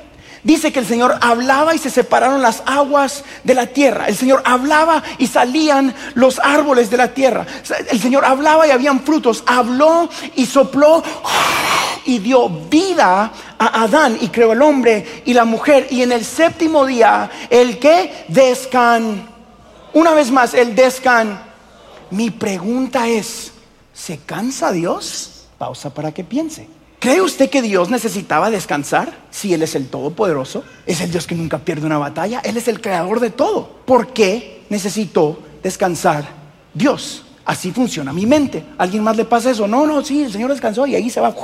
Dice 0.46 0.72
que 0.72 0.78
el 0.78 0.86
Señor 0.86 1.18
hablaba 1.22 1.74
y 1.74 1.80
se 1.80 1.90
separaron 1.90 2.40
las 2.40 2.62
aguas 2.68 3.24
de 3.44 3.56
la 3.56 3.66
tierra. 3.66 4.08
El 4.08 4.16
Señor 4.16 4.44
hablaba 4.46 5.02
y 5.18 5.26
salían 5.26 5.96
los 6.14 6.38
árboles 6.38 6.92
de 6.92 6.98
la 6.98 7.16
tierra. 7.16 7.48
El 7.90 8.00
Señor 8.00 8.24
hablaba 8.24 8.68
y 8.68 8.70
habían 8.70 9.00
frutos. 9.00 9.44
Habló 9.48 10.08
y 10.36 10.46
sopló 10.46 11.02
y 12.06 12.20
dio 12.20 12.48
vida 12.48 13.32
a 13.58 13.82
Adán 13.82 14.20
y 14.22 14.28
creó 14.28 14.54
el 14.54 14.62
hombre 14.62 15.24
y 15.26 15.34
la 15.34 15.46
mujer. 15.46 15.88
Y 15.90 16.04
en 16.04 16.12
el 16.12 16.24
séptimo 16.24 16.86
día, 16.86 17.32
el 17.50 17.80
que 17.80 18.26
descan. 18.28 19.28
Una 19.94 20.14
vez 20.14 20.30
más, 20.30 20.54
el 20.54 20.76
descan. 20.76 21.42
Mi 22.12 22.30
pregunta 22.30 23.08
es, 23.08 23.52
¿se 23.92 24.20
cansa 24.20 24.72
Dios? 24.72 25.48
Pausa 25.58 25.92
para 25.92 26.12
que 26.12 26.24
piense. 26.24 26.68
¿Cree 27.06 27.22
usted 27.22 27.52
que 27.52 27.62
Dios 27.62 27.92
necesitaba 27.92 28.50
descansar? 28.50 29.14
Si 29.30 29.54
Él 29.54 29.62
es 29.62 29.76
el 29.76 29.90
Todopoderoso, 29.90 30.64
es 30.88 31.02
el 31.02 31.12
Dios 31.12 31.28
que 31.28 31.36
nunca 31.36 31.60
pierde 31.60 31.86
una 31.86 32.00
batalla, 32.00 32.42
Él 32.44 32.58
es 32.58 32.68
el 32.68 32.82
creador 32.82 33.20
de 33.20 33.30
todo. 33.30 33.70
¿Por 33.86 34.12
qué 34.12 34.64
necesitó 34.70 35.40
descansar 35.62 36.28
Dios? 36.74 37.24
Así 37.46 37.72
funciona 37.72 38.12
mi 38.12 38.26
mente. 38.26 38.66
¿Alguien 38.80 39.04
más 39.04 39.16
le 39.18 39.26
pasa 39.26 39.52
eso? 39.52 39.68
No, 39.68 39.86
no, 39.86 40.04
sí, 40.04 40.24
el 40.24 40.32
Señor 40.32 40.50
descansó 40.50 40.88
y 40.88 40.96
ahí 40.96 41.12
se 41.12 41.22
va. 41.22 41.36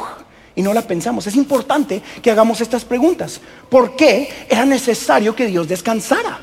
Y 0.56 0.63
no 0.63 0.74
la 0.74 0.82
pensamos. 0.82 1.27
Es 1.27 1.36
importante 1.36 2.01
que 2.24 2.32
hagamos 2.32 2.60
estas 2.60 2.84
preguntas. 2.84 3.39
¿Por 3.70 3.96
qué 3.96 4.48
era 4.50 4.65
necesario 4.65 5.36
que 5.36 5.46
Dios 5.46 5.68
descansara? 5.68 6.39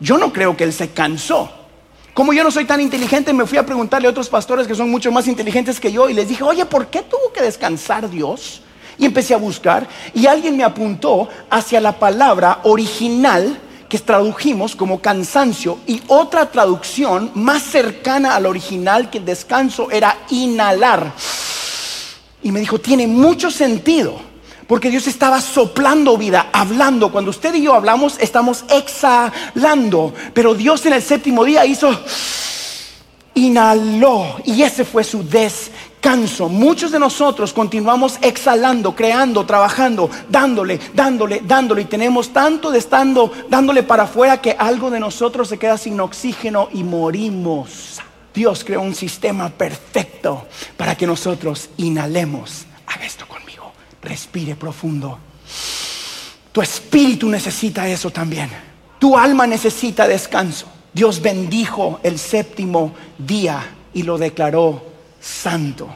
Yo 0.00 0.16
no 0.16 0.32
creo 0.32 0.56
que 0.56 0.64
Él 0.64 0.72
se 0.72 0.88
cansó. 0.88 1.63
Como 2.14 2.32
yo 2.32 2.44
no 2.44 2.52
soy 2.52 2.64
tan 2.64 2.80
inteligente, 2.80 3.32
me 3.32 3.44
fui 3.44 3.58
a 3.58 3.66
preguntarle 3.66 4.06
a 4.06 4.12
otros 4.12 4.28
pastores 4.28 4.68
que 4.68 4.76
son 4.76 4.88
mucho 4.88 5.10
más 5.10 5.26
inteligentes 5.26 5.80
que 5.80 5.90
yo 5.90 6.08
y 6.08 6.14
les 6.14 6.28
dije, 6.28 6.44
oye, 6.44 6.64
¿por 6.64 6.86
qué 6.86 7.02
tuvo 7.02 7.32
que 7.32 7.42
descansar 7.42 8.08
Dios? 8.08 8.62
Y 8.96 9.04
empecé 9.04 9.34
a 9.34 9.38
buscar 9.38 9.88
y 10.14 10.26
alguien 10.26 10.56
me 10.56 10.62
apuntó 10.62 11.28
hacia 11.50 11.80
la 11.80 11.98
palabra 11.98 12.60
original 12.62 13.58
que 13.88 13.98
tradujimos 13.98 14.76
como 14.76 15.00
cansancio 15.00 15.78
y 15.88 16.02
otra 16.06 16.52
traducción 16.52 17.32
más 17.34 17.64
cercana 17.64 18.36
al 18.36 18.46
original 18.46 19.10
que 19.10 19.18
el 19.18 19.24
descanso 19.24 19.90
era 19.90 20.16
inhalar. 20.30 21.12
Y 22.44 22.52
me 22.52 22.60
dijo, 22.60 22.78
tiene 22.78 23.08
mucho 23.08 23.50
sentido, 23.50 24.20
porque 24.66 24.90
Dios 24.90 25.06
estaba 25.06 25.40
soplando 25.40 26.16
vida, 26.16 26.48
hablando. 26.52 27.12
Cuando 27.12 27.30
usted 27.30 27.54
y 27.54 27.62
yo 27.62 27.74
hablamos, 27.74 28.16
estamos 28.18 28.64
exhalando, 28.68 30.12
pero 30.32 30.54
Dios 30.54 30.84
en 30.86 30.94
el 30.94 31.02
séptimo 31.02 31.44
día 31.44 31.64
hizo, 31.66 31.90
inhaló, 33.34 34.36
y 34.44 34.62
ese 34.62 34.84
fue 34.84 35.04
su 35.04 35.22
descanso 35.26 35.84
canso. 36.04 36.50
Muchos 36.50 36.92
de 36.92 36.98
nosotros 36.98 37.54
continuamos 37.54 38.18
exhalando, 38.20 38.94
creando, 38.94 39.46
trabajando, 39.46 40.10
dándole, 40.28 40.78
dándole, 40.92 41.40
dándole. 41.42 41.80
Y 41.80 41.86
tenemos 41.86 42.28
tanto 42.28 42.70
de 42.70 42.78
estando 42.78 43.32
dándole 43.48 43.82
para 43.82 44.02
afuera 44.02 44.38
que 44.42 44.54
algo 44.58 44.90
de 44.90 45.00
nosotros 45.00 45.48
se 45.48 45.58
queda 45.58 45.78
sin 45.78 45.98
oxígeno 45.98 46.68
y 46.74 46.84
morimos. 46.84 48.02
Dios 48.34 48.64
creó 48.64 48.82
un 48.82 48.94
sistema 48.94 49.48
perfecto 49.48 50.46
para 50.76 50.94
que 50.94 51.06
nosotros 51.06 51.70
inhalemos. 51.78 52.66
Haga 52.86 53.06
esto 53.06 53.26
conmigo. 53.26 53.53
Respire 54.04 54.54
profundo. 54.54 55.18
Tu 56.52 56.60
espíritu 56.60 57.28
necesita 57.28 57.88
eso 57.88 58.10
también. 58.10 58.50
Tu 58.98 59.16
alma 59.16 59.46
necesita 59.46 60.06
descanso. 60.06 60.66
Dios 60.92 61.20
bendijo 61.20 61.98
el 62.02 62.18
séptimo 62.18 62.94
día 63.18 63.64
y 63.92 64.02
lo 64.02 64.18
declaró 64.18 64.84
santo. 65.20 65.88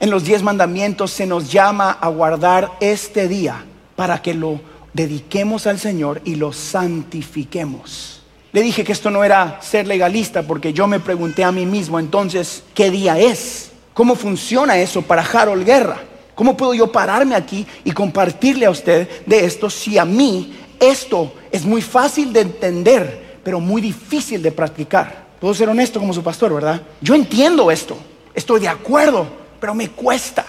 En 0.00 0.10
los 0.10 0.24
diez 0.24 0.42
mandamientos 0.42 1.12
se 1.12 1.26
nos 1.26 1.50
llama 1.50 1.92
a 1.92 2.08
guardar 2.08 2.72
este 2.80 3.28
día 3.28 3.64
para 3.96 4.20
que 4.20 4.34
lo 4.34 4.60
dediquemos 4.92 5.66
al 5.66 5.78
Señor 5.78 6.20
y 6.24 6.34
lo 6.34 6.52
santifiquemos. 6.52 8.22
Le 8.52 8.62
dije 8.62 8.82
que 8.82 8.92
esto 8.92 9.10
no 9.10 9.22
era 9.22 9.58
ser 9.62 9.86
legalista 9.86 10.42
porque 10.42 10.72
yo 10.72 10.86
me 10.88 11.00
pregunté 11.00 11.44
a 11.44 11.52
mí 11.52 11.64
mismo 11.64 12.00
entonces, 12.00 12.64
¿qué 12.74 12.90
día 12.90 13.18
es? 13.18 13.70
¿Cómo 13.94 14.16
funciona 14.16 14.78
eso 14.78 15.02
para 15.02 15.22
Harold 15.22 15.64
Guerra? 15.64 16.09
¿Cómo 16.40 16.56
puedo 16.56 16.72
yo 16.72 16.90
pararme 16.90 17.34
aquí 17.34 17.66
y 17.84 17.92
compartirle 17.92 18.64
a 18.64 18.70
usted 18.70 19.06
de 19.26 19.44
esto 19.44 19.68
si 19.68 19.98
a 19.98 20.06
mí 20.06 20.54
esto 20.80 21.34
es 21.52 21.66
muy 21.66 21.82
fácil 21.82 22.32
de 22.32 22.40
entender, 22.40 23.40
pero 23.44 23.60
muy 23.60 23.82
difícil 23.82 24.42
de 24.42 24.50
practicar? 24.50 25.26
Puedo 25.38 25.52
ser 25.52 25.68
honesto 25.68 26.00
como 26.00 26.14
su 26.14 26.22
pastor, 26.22 26.54
¿verdad? 26.54 26.80
Yo 27.02 27.14
entiendo 27.14 27.70
esto, 27.70 27.98
Estoy 28.32 28.60
de 28.60 28.68
acuerdo, 28.68 29.26
pero 29.60 29.74
me 29.74 29.90
cuesta. 29.90 30.46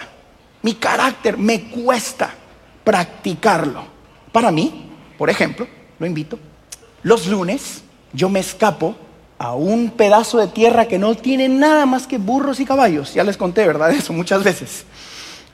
Mi 0.62 0.76
carácter 0.76 1.36
me 1.36 1.64
cuesta 1.64 2.30
practicarlo. 2.82 3.84
Para 4.32 4.50
mí, 4.50 4.90
por 5.18 5.28
ejemplo, 5.28 5.68
lo 5.98 6.06
invito, 6.06 6.38
los 7.02 7.26
lunes 7.26 7.82
yo 8.14 8.30
me 8.30 8.40
escapo 8.40 8.96
a 9.38 9.54
un 9.54 9.90
pedazo 9.90 10.38
de 10.38 10.48
tierra 10.48 10.88
que 10.88 10.98
no 10.98 11.14
tiene 11.16 11.50
nada 11.50 11.84
más 11.84 12.06
que 12.06 12.16
burros 12.16 12.60
y 12.60 12.64
caballos. 12.64 13.12
Ya 13.12 13.24
les 13.24 13.36
conté, 13.36 13.66
¿verdad? 13.66 13.90
Eso 13.92 14.14
muchas 14.14 14.42
veces. 14.42 14.86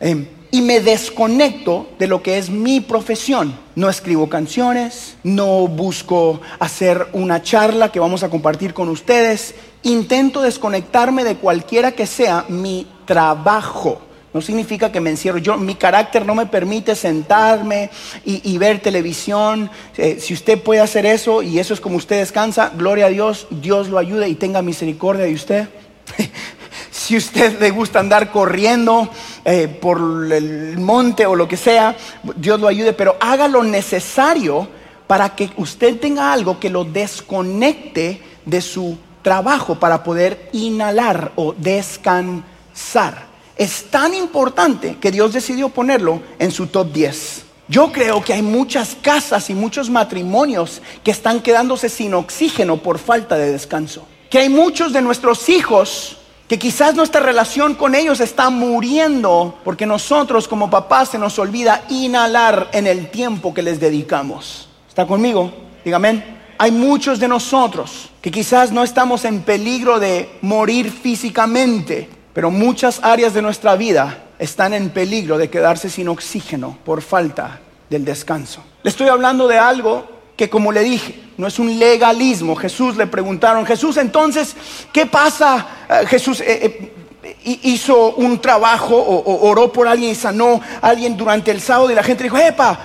Em, 0.00 0.26
y 0.50 0.62
me 0.62 0.80
desconecto 0.80 1.88
de 1.98 2.06
lo 2.06 2.22
que 2.22 2.38
es 2.38 2.50
mi 2.50 2.80
profesión. 2.80 3.54
No 3.74 3.90
escribo 3.90 4.28
canciones, 4.28 5.16
no 5.22 5.68
busco 5.68 6.40
hacer 6.58 7.08
una 7.12 7.42
charla 7.42 7.92
que 7.92 8.00
vamos 8.00 8.22
a 8.22 8.30
compartir 8.30 8.72
con 8.72 8.88
ustedes. 8.88 9.54
Intento 9.82 10.40
desconectarme 10.40 11.24
de 11.24 11.36
cualquiera 11.36 11.92
que 11.92 12.06
sea 12.06 12.46
mi 12.48 12.86
trabajo. 13.04 14.00
No 14.32 14.40
significa 14.40 14.92
que 14.92 15.00
me 15.00 15.10
encierro. 15.10 15.38
Yo, 15.38 15.56
mi 15.56 15.74
carácter 15.74 16.24
no 16.24 16.34
me 16.34 16.46
permite 16.46 16.94
sentarme 16.94 17.90
y, 18.24 18.56
ver 18.58 18.80
televisión. 18.80 19.70
Eh, 19.96 20.18
si 20.20 20.34
usted 20.34 20.62
puede 20.62 20.80
hacer 20.80 21.06
eso 21.06 21.42
y 21.42 21.58
eso 21.58 21.74
es 21.74 21.80
como 21.80 21.96
usted 21.96 22.18
descansa, 22.18 22.72
gloria 22.76 23.06
a 23.06 23.10
Dios, 23.10 23.46
Dios 23.50 23.88
lo 23.88 23.98
ayude 23.98 24.28
y 24.28 24.34
tenga 24.34 24.62
misericordia 24.62 25.24
de 25.24 25.34
usted. 25.34 25.68
si 26.90 27.16
usted 27.16 27.58
le 27.60 27.70
gusta 27.70 28.00
andar 28.00 28.30
corriendo 28.30 29.10
eh, 29.50 29.66
por 29.66 29.98
el 30.30 30.76
monte 30.76 31.24
o 31.24 31.34
lo 31.34 31.48
que 31.48 31.56
sea, 31.56 31.96
Dios 32.36 32.60
lo 32.60 32.68
ayude, 32.68 32.92
pero 32.92 33.16
haga 33.18 33.48
lo 33.48 33.62
necesario 33.62 34.68
para 35.06 35.34
que 35.34 35.50
usted 35.56 35.98
tenga 35.98 36.34
algo 36.34 36.60
que 36.60 36.68
lo 36.68 36.84
desconecte 36.84 38.20
de 38.44 38.60
su 38.60 38.98
trabajo 39.22 39.76
para 39.76 40.04
poder 40.04 40.50
inhalar 40.52 41.32
o 41.36 41.54
descansar. 41.54 43.24
Es 43.56 43.84
tan 43.84 44.12
importante 44.12 44.98
que 45.00 45.10
Dios 45.10 45.32
decidió 45.32 45.70
ponerlo 45.70 46.20
en 46.38 46.50
su 46.50 46.66
top 46.66 46.92
10. 46.92 47.44
Yo 47.68 47.90
creo 47.90 48.22
que 48.22 48.34
hay 48.34 48.42
muchas 48.42 48.98
casas 49.00 49.48
y 49.48 49.54
muchos 49.54 49.88
matrimonios 49.88 50.82
que 51.02 51.10
están 51.10 51.40
quedándose 51.40 51.88
sin 51.88 52.12
oxígeno 52.12 52.76
por 52.82 52.98
falta 52.98 53.38
de 53.38 53.50
descanso. 53.50 54.06
Que 54.28 54.40
hay 54.40 54.50
muchos 54.50 54.92
de 54.92 55.00
nuestros 55.00 55.48
hijos 55.48 56.17
que 56.48 56.58
quizás 56.58 56.94
nuestra 56.94 57.20
relación 57.20 57.74
con 57.74 57.94
ellos 57.94 58.20
está 58.20 58.48
muriendo 58.48 59.58
porque 59.64 59.84
nosotros 59.84 60.48
como 60.48 60.70
papás 60.70 61.10
se 61.10 61.18
nos 61.18 61.38
olvida 61.38 61.84
inhalar 61.90 62.70
en 62.72 62.86
el 62.86 63.10
tiempo 63.10 63.52
que 63.52 63.62
les 63.62 63.78
dedicamos. 63.78 64.66
¿Está 64.88 65.06
conmigo? 65.06 65.52
Dígame. 65.84 66.38
Hay 66.56 66.72
muchos 66.72 67.20
de 67.20 67.28
nosotros 67.28 68.08
que 68.22 68.30
quizás 68.30 68.72
no 68.72 68.82
estamos 68.82 69.26
en 69.26 69.42
peligro 69.42 70.00
de 70.00 70.38
morir 70.40 70.90
físicamente, 70.90 72.08
pero 72.32 72.50
muchas 72.50 72.98
áreas 73.04 73.34
de 73.34 73.42
nuestra 73.42 73.76
vida 73.76 74.24
están 74.38 74.72
en 74.72 74.88
peligro 74.88 75.36
de 75.36 75.50
quedarse 75.50 75.90
sin 75.90 76.08
oxígeno 76.08 76.78
por 76.84 77.02
falta 77.02 77.60
del 77.90 78.04
descanso. 78.04 78.64
Le 78.82 78.90
estoy 78.90 79.08
hablando 79.08 79.48
de 79.48 79.58
algo 79.58 80.08
que 80.34 80.48
como 80.48 80.72
le 80.72 80.82
dije, 80.82 81.27
no 81.38 81.46
es 81.46 81.58
un 81.58 81.78
legalismo. 81.78 82.54
Jesús 82.56 82.96
le 82.96 83.06
preguntaron, 83.06 83.64
Jesús, 83.64 83.96
entonces, 83.96 84.54
¿qué 84.92 85.06
pasa? 85.06 85.66
Eh, 85.88 86.06
Jesús 86.08 86.40
eh, 86.40 86.92
eh, 87.22 87.58
hizo 87.62 88.14
un 88.16 88.40
trabajo 88.40 88.96
o, 88.96 89.48
oró 89.48 89.72
por 89.72 89.86
alguien 89.86 90.10
y 90.10 90.14
sanó 90.16 90.60
a 90.82 90.88
alguien 90.88 91.16
durante 91.16 91.52
el 91.52 91.60
sábado 91.60 91.90
y 91.90 91.94
la 91.94 92.02
gente 92.02 92.24
dijo, 92.24 92.36
epa, 92.36 92.80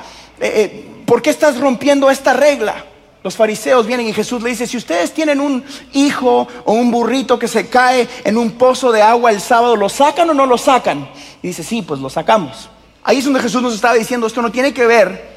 ¿por 1.05 1.21
qué 1.21 1.31
estás 1.31 1.59
rompiendo 1.59 2.11
esta 2.11 2.33
regla? 2.33 2.85
Los 3.23 3.35
fariseos 3.35 3.87
vienen 3.87 4.07
y 4.07 4.13
Jesús 4.13 4.43
le 4.43 4.51
dice, 4.51 4.67
si 4.67 4.77
ustedes 4.77 5.13
tienen 5.13 5.39
un 5.39 5.63
hijo 5.93 6.47
o 6.65 6.73
un 6.73 6.91
burrito 6.91 7.39
que 7.39 7.47
se 7.47 7.69
cae 7.69 8.07
en 8.23 8.37
un 8.37 8.51
pozo 8.51 8.91
de 8.91 9.01
agua 9.01 9.31
el 9.31 9.41
sábado, 9.41 9.75
¿lo 9.75 9.89
sacan 9.89 10.29
o 10.29 10.33
no 10.33 10.45
lo 10.45 10.59
sacan? 10.59 11.09
Y 11.41 11.47
dice, 11.47 11.63
sí, 11.63 11.81
pues 11.81 11.99
lo 11.99 12.09
sacamos. 12.09 12.69
Ahí 13.03 13.17
es 13.17 13.25
donde 13.25 13.39
Jesús 13.39 13.63
nos 13.63 13.73
estaba 13.73 13.95
diciendo, 13.95 14.27
esto 14.27 14.43
no 14.43 14.51
tiene 14.51 14.73
que 14.73 14.85
ver 14.85 15.32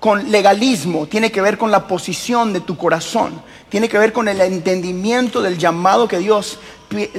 con 0.00 0.32
legalismo, 0.32 1.06
tiene 1.06 1.30
que 1.30 1.42
ver 1.42 1.58
con 1.58 1.70
la 1.70 1.86
posición 1.86 2.54
de 2.54 2.60
tu 2.60 2.76
corazón, 2.76 3.42
tiene 3.68 3.88
que 3.88 3.98
ver 3.98 4.12
con 4.14 4.26
el 4.28 4.40
entendimiento 4.40 5.42
del 5.42 5.58
llamado 5.58 6.08
que 6.08 6.18
Dios 6.18 6.58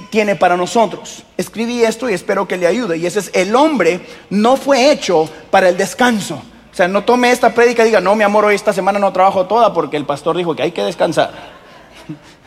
tiene 0.10 0.36
para 0.36 0.58
nosotros. 0.58 1.24
Escribí 1.38 1.84
esto 1.84 2.10
y 2.10 2.14
espero 2.14 2.48
que 2.48 2.58
le 2.58 2.68
ayude. 2.68 2.98
Y 2.98 3.06
ese 3.06 3.20
es, 3.20 3.32
el 3.34 3.56
hombre 3.56 4.02
no 4.32 4.58
fue 4.58 4.92
hecho 4.92 5.30
para 5.52 5.70
el 5.70 5.78
descanso. 5.78 6.42
O 6.72 6.76
sea, 6.76 6.88
no 6.88 7.04
tome 7.04 7.32
esta 7.32 7.54
prédica 7.54 7.84
y 7.84 7.88
diga, 7.88 8.02
no, 8.02 8.16
mi 8.16 8.24
amor, 8.24 8.46
hoy 8.46 8.56
esta 8.56 8.74
semana 8.74 8.98
no 8.98 9.14
trabajo 9.14 9.46
toda 9.46 9.72
porque 9.74 9.96
el 9.96 10.06
pastor 10.06 10.36
dijo 10.36 10.56
que 10.56 10.64
hay 10.64 10.72
que 10.72 10.84
descansar. 10.84 11.32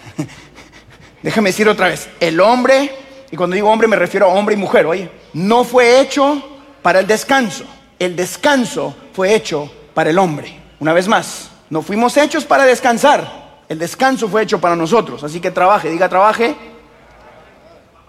Déjame 1.23 1.50
decir 1.50 1.69
otra 1.69 1.88
vez, 1.88 2.09
el 2.21 2.41
hombre, 2.41 2.91
y 3.31 3.37
cuando 3.37 3.55
digo 3.55 3.71
hombre 3.71 3.88
me 3.88 3.97
refiero 3.97 4.26
a 4.26 4.35
hombre 4.35 4.55
y 4.55 4.59
mujer, 4.59 4.85
oye, 4.85 5.11
no 5.33 5.64
fue 5.64 6.00
hecho 6.00 6.43
para 6.83 7.00
el 7.00 7.07
descanso. 7.07 7.64
El 7.99 8.17
descanso 8.17 8.95
fue 9.12 9.35
hecho 9.35 9.71
para 9.95 10.11
el 10.11 10.19
hombre. 10.19 10.61
Una 10.81 10.93
vez 10.93 11.09
más, 11.09 11.51
no 11.71 11.81
fuimos 11.81 12.17
hechos 12.17 12.45
para 12.45 12.65
descansar. 12.65 13.45
El 13.69 13.79
descanso 13.79 14.29
fue 14.29 14.43
hecho 14.43 14.61
para 14.61 14.77
nosotros. 14.77 15.25
Así 15.25 15.41
que 15.41 15.51
trabaje, 15.51 15.89
diga 15.89 16.09
trabaje 16.09 16.55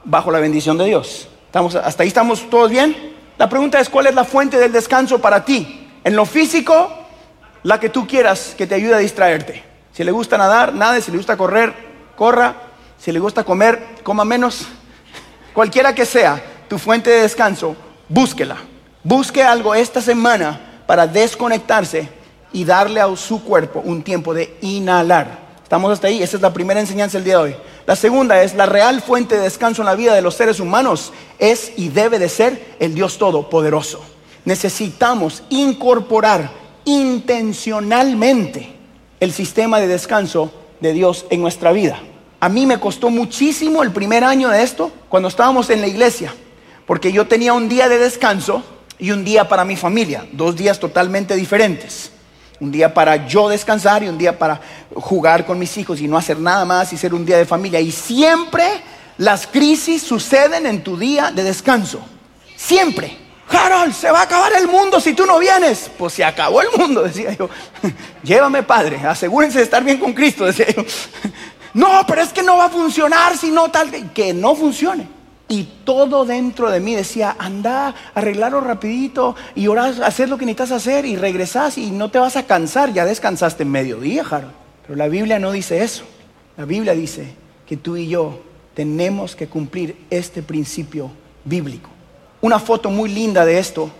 bajo 0.04 0.32
la 0.32 0.39
bendición 0.39 0.77
de 0.77 0.86
Dios. 0.86 1.27
¿Estamos, 1.46 1.75
¿Hasta 1.75 2.04
ahí 2.04 2.10
estamos 2.10 2.50
todos 2.50 2.70
bien? 2.70 3.15
La 3.38 3.48
pregunta 3.48 3.80
es, 3.80 3.89
¿cuál 3.89 4.08
es 4.08 4.15
la 4.15 4.24
fuente 4.24 4.58
del 4.58 4.72
descanso 4.72 5.20
para 5.20 5.46
ti? 5.46 5.88
En 6.04 6.15
lo 6.15 6.25
físico, 6.25 6.89
la 7.63 7.80
que 7.80 7.89
tú 7.89 8.06
quieras 8.06 8.54
que 8.58 8.68
te 8.68 8.75
ayude 8.75 8.96
a 8.96 9.00
distraerte. 9.00 9.63
Si 9.92 10.04
le 10.04 10.12
gusta 10.12 10.38
nadar, 10.38 10.74
nade. 10.74 11.01
Si 11.01 11.12
le 11.12 11.18
gusta 11.18 11.38
correr, 11.38 11.74
corra. 12.15 12.56
Si 12.98 13.12
le 13.12 13.20
gusta 13.20 13.44
comer, 13.44 13.96
coma 14.04 14.25
menos. 14.25 14.68
Cualquiera 15.54 15.96
que 15.96 16.06
sea 16.06 16.42
tu 16.68 16.77
fuente 16.77 17.10
de 17.10 17.22
descanso, 17.22 17.75
búsquela. 18.10 18.58
Busque 19.04 19.42
algo 19.42 19.74
esta 19.74 20.01
semana 20.01 20.75
para 20.86 21.08
desconectarse 21.08 22.10
y 22.54 22.63
darle 22.63 23.01
a 23.01 23.15
su 23.15 23.44
cuerpo 23.44 23.82
un 23.84 24.01
tiempo 24.04 24.34
de 24.34 24.58
inhalar. 24.62 25.46
¿Estamos 25.62 25.92
hasta 25.92 26.08
ahí? 26.08 26.22
Esa 26.22 26.38
es 26.38 26.42
la 26.42 26.54
primera 26.54 26.80
enseñanza 26.80 27.18
del 27.18 27.25
día 27.25 27.38
de 27.38 27.44
hoy. 27.44 27.56
La 27.86 27.96
segunda 27.96 28.42
es 28.42 28.56
la 28.56 28.65
real 28.65 29.01
fuente 29.01 29.36
de 29.36 29.42
descanso 29.42 29.82
en 29.82 29.88
la 29.88 29.96
vida 29.96 30.13
de 30.13 30.22
los 30.22 30.36
seres 30.36 30.60
humanos 30.60 31.12
es 31.38 31.74
y 31.75 31.89
debe 31.89 32.18
de 32.18 32.30
ser 32.30 32.75
el 32.80 32.96
Dios 32.96 33.18
Todopoderoso. 33.18 34.01
Necesitamos 34.46 35.44
incorporar 35.50 36.50
intencionalmente 36.86 38.75
el 39.20 39.34
sistema 39.34 39.80
de 39.80 39.88
descanso 39.88 40.51
de 40.80 40.94
Dios 40.94 41.25
en 41.30 41.42
nuestra 41.42 41.72
vida. 41.72 42.00
A 42.39 42.50
mí 42.50 42.65
me 42.65 42.80
costó 42.80 43.10
muchísimo 43.10 43.84
el 43.84 43.92
primer 43.92 44.24
año 44.24 44.50
de 44.50 44.62
esto 44.62 44.92
cuando 45.10 45.30
estábamos 45.30 45.70
en 45.70 45.82
la 45.82 45.88
iglesia, 45.88 46.34
porque 46.86 47.12
yo 47.12 47.27
tenía 47.27 47.54
un 47.54 47.70
día 47.70 47.89
de 47.89 47.98
descanso 47.98 48.63
y 48.98 49.12
un 49.12 49.24
día 49.24 49.48
para 49.48 49.66
mi 49.66 49.75
familia, 49.75 50.25
dos 50.32 50.56
días 50.56 50.80
totalmente 50.80 51.36
diferentes. 51.36 52.12
Un 52.60 52.72
día 52.72 52.94
para 52.94 53.28
yo 53.28 53.50
descansar 53.50 54.04
y 54.04 54.08
un 54.08 54.18
día 54.18 54.38
para 54.40 54.62
jugar 54.94 55.46
con 55.46 55.60
mis 55.60 55.75
hijos 55.78 56.00
y 56.00 56.08
no 56.08 56.18
hacer 56.18 56.40
nada 56.40 56.64
más 56.64 56.94
y 56.94 56.98
ser 56.98 57.14
un 57.14 57.25
día 57.25 57.38
de 57.38 57.46
familia. 57.46 57.82
Y 57.82 57.92
siempre 57.92 58.64
las 59.18 59.46
crisis 59.46 60.04
suceden 60.04 60.66
en 60.66 60.82
tu 60.82 60.98
día 60.98 61.32
de 61.32 61.44
descanso. 61.44 62.00
Siempre. 62.56 63.18
Harold, 63.50 63.94
se 63.94 64.10
va 64.10 64.22
a 64.22 64.24
acabar 64.24 64.54
el 64.54 64.68
mundo 64.68 65.00
si 65.00 65.14
tú 65.14 65.25
no 65.25 65.38
vienes. 65.38 65.92
Pues 65.98 66.14
se 66.14 66.24
acabó 66.24 66.62
el 66.62 66.70
mundo, 66.78 67.04
decía 67.04 67.34
yo. 67.34 67.50
Llévame, 68.24 68.64
Padre, 68.64 68.98
asegúrense 69.06 69.58
de 69.58 69.66
estar 69.66 69.84
bien 69.84 69.98
con 69.98 70.14
Cristo, 70.14 70.46
decía 70.46 70.68
yo. 70.70 70.84
No, 71.74 72.06
pero 72.08 72.22
es 72.22 72.30
que 72.30 72.42
no 72.42 72.58
va 72.58 72.66
a 72.66 72.70
funcionar 72.70 73.38
si 73.38 73.52
no 73.52 73.70
tal, 73.70 73.92
que 74.14 74.34
no 74.34 74.56
funcione. 74.56 75.14
Y 75.48 75.64
todo 75.84 76.25
dentro 76.25 76.72
de 76.72 76.80
mí 76.80 76.96
decía, 76.96 77.36
anda, 77.38 77.94
arreglarlo 78.16 78.62
rapidito 78.62 79.36
y 79.54 79.68
ahora 79.68 79.86
hacer 79.86 80.28
lo 80.28 80.38
que 80.38 80.46
necesitas 80.46 80.72
hacer 80.72 81.06
y 81.06 81.18
regresas 81.18 81.78
y 81.78 81.92
no 81.92 82.10
te 82.10 82.20
vas 82.20 82.36
a 82.36 82.48
cansar. 82.48 82.94
Ya 82.94 83.06
descansaste 83.06 83.64
en 83.64 83.72
mediodía, 83.72 84.24
Harold. 84.30 84.54
Pero 84.82 84.96
la 84.96 85.08
Biblia 85.08 85.38
no 85.38 85.52
dice 85.52 85.84
eso. 85.84 86.04
La 86.58 86.66
Biblia 86.66 86.94
dice 86.94 87.34
que 87.68 87.78
tú 87.78 87.96
y 87.96 88.08
yo 88.08 88.42
tenemos 88.74 89.36
que 89.36 89.48
cumplir 89.48 90.06
este 90.10 90.42
principio 90.42 91.12
bíblico. 91.44 91.90
Una 92.42 92.60
foto 92.60 92.90
muy 92.90 93.10
linda 93.10 93.46
de 93.46 93.60
esto 93.60 93.92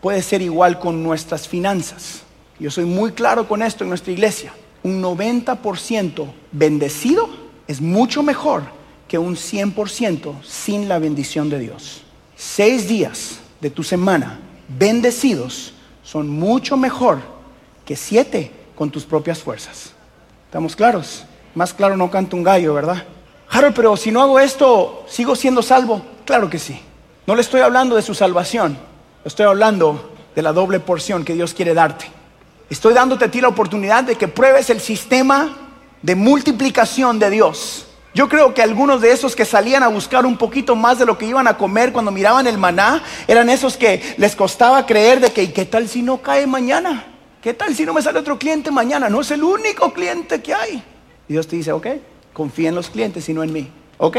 puede 0.00 0.22
ser 0.22 0.40
igual 0.40 0.78
con 0.78 1.02
nuestras 1.02 1.48
finanzas. 1.48 2.22
Yo 2.60 2.70
soy 2.70 2.84
muy 2.84 3.12
claro 3.12 3.48
con 3.48 3.62
esto 3.62 3.82
en 3.82 3.90
nuestra 3.90 4.12
iglesia 4.12 4.52
un 4.82 5.02
90% 5.02 6.26
bendecido 6.50 7.28
es 7.66 7.80
mucho 7.80 8.22
mejor 8.22 8.64
que 9.12 9.18
un 9.18 9.36
100% 9.36 10.42
sin 10.42 10.88
la 10.88 10.98
bendición 10.98 11.50
de 11.50 11.58
Dios. 11.58 12.00
Seis 12.34 12.88
días 12.88 13.40
de 13.60 13.68
tu 13.68 13.82
semana 13.82 14.40
bendecidos 14.78 15.74
son 16.02 16.30
mucho 16.30 16.78
mejor 16.78 17.18
que 17.84 17.94
siete 17.94 18.50
con 18.74 18.90
tus 18.90 19.04
propias 19.04 19.40
fuerzas. 19.40 19.92
¿Estamos 20.46 20.74
claros? 20.74 21.26
Más 21.54 21.74
claro 21.74 21.94
no 21.94 22.10
canta 22.10 22.36
un 22.36 22.42
gallo, 22.42 22.72
¿verdad? 22.72 23.04
Harold, 23.50 23.74
pero 23.76 23.98
si 23.98 24.10
no 24.10 24.22
hago 24.22 24.40
esto, 24.40 25.04
¿sigo 25.06 25.36
siendo 25.36 25.60
salvo? 25.60 26.00
Claro 26.24 26.48
que 26.48 26.58
sí. 26.58 26.80
No 27.26 27.34
le 27.34 27.42
estoy 27.42 27.60
hablando 27.60 27.94
de 27.96 28.00
su 28.00 28.14
salvación, 28.14 28.78
estoy 29.26 29.44
hablando 29.44 30.14
de 30.34 30.40
la 30.40 30.54
doble 30.54 30.80
porción 30.80 31.22
que 31.22 31.34
Dios 31.34 31.52
quiere 31.52 31.74
darte. 31.74 32.06
Estoy 32.70 32.94
dándote 32.94 33.26
a 33.26 33.30
ti 33.30 33.42
la 33.42 33.48
oportunidad 33.48 34.04
de 34.04 34.14
que 34.14 34.26
pruebes 34.26 34.70
el 34.70 34.80
sistema 34.80 35.54
de 36.00 36.16
multiplicación 36.16 37.18
de 37.18 37.28
Dios. 37.28 37.88
Yo 38.14 38.28
creo 38.28 38.52
que 38.52 38.62
algunos 38.62 39.00
de 39.00 39.10
esos 39.10 39.34
que 39.34 39.46
salían 39.46 39.82
a 39.82 39.88
buscar 39.88 40.26
un 40.26 40.36
poquito 40.36 40.76
más 40.76 40.98
de 40.98 41.06
lo 41.06 41.16
que 41.16 41.24
iban 41.24 41.48
a 41.48 41.56
comer 41.56 41.92
cuando 41.92 42.10
miraban 42.10 42.46
el 42.46 42.58
maná, 42.58 43.02
eran 43.26 43.48
esos 43.48 43.78
que 43.78 44.14
les 44.18 44.36
costaba 44.36 44.84
creer 44.84 45.20
de 45.20 45.32
que, 45.32 45.50
¿qué 45.52 45.64
tal 45.64 45.88
si 45.88 46.02
no 46.02 46.20
cae 46.20 46.46
mañana? 46.46 47.06
¿Qué 47.40 47.54
tal 47.54 47.74
si 47.74 47.86
no 47.86 47.94
me 47.94 48.02
sale 48.02 48.18
otro 48.18 48.38
cliente 48.38 48.70
mañana? 48.70 49.08
No 49.08 49.22
es 49.22 49.30
el 49.30 49.42
único 49.42 49.92
cliente 49.94 50.42
que 50.42 50.52
hay. 50.52 50.84
Y 51.26 51.32
Dios 51.32 51.48
te 51.48 51.56
dice, 51.56 51.72
ok, 51.72 51.86
confía 52.34 52.68
en 52.68 52.74
los 52.74 52.90
clientes 52.90 53.26
y 53.30 53.34
no 53.34 53.42
en 53.42 53.52
mí. 53.52 53.70
Ok, 53.96 54.18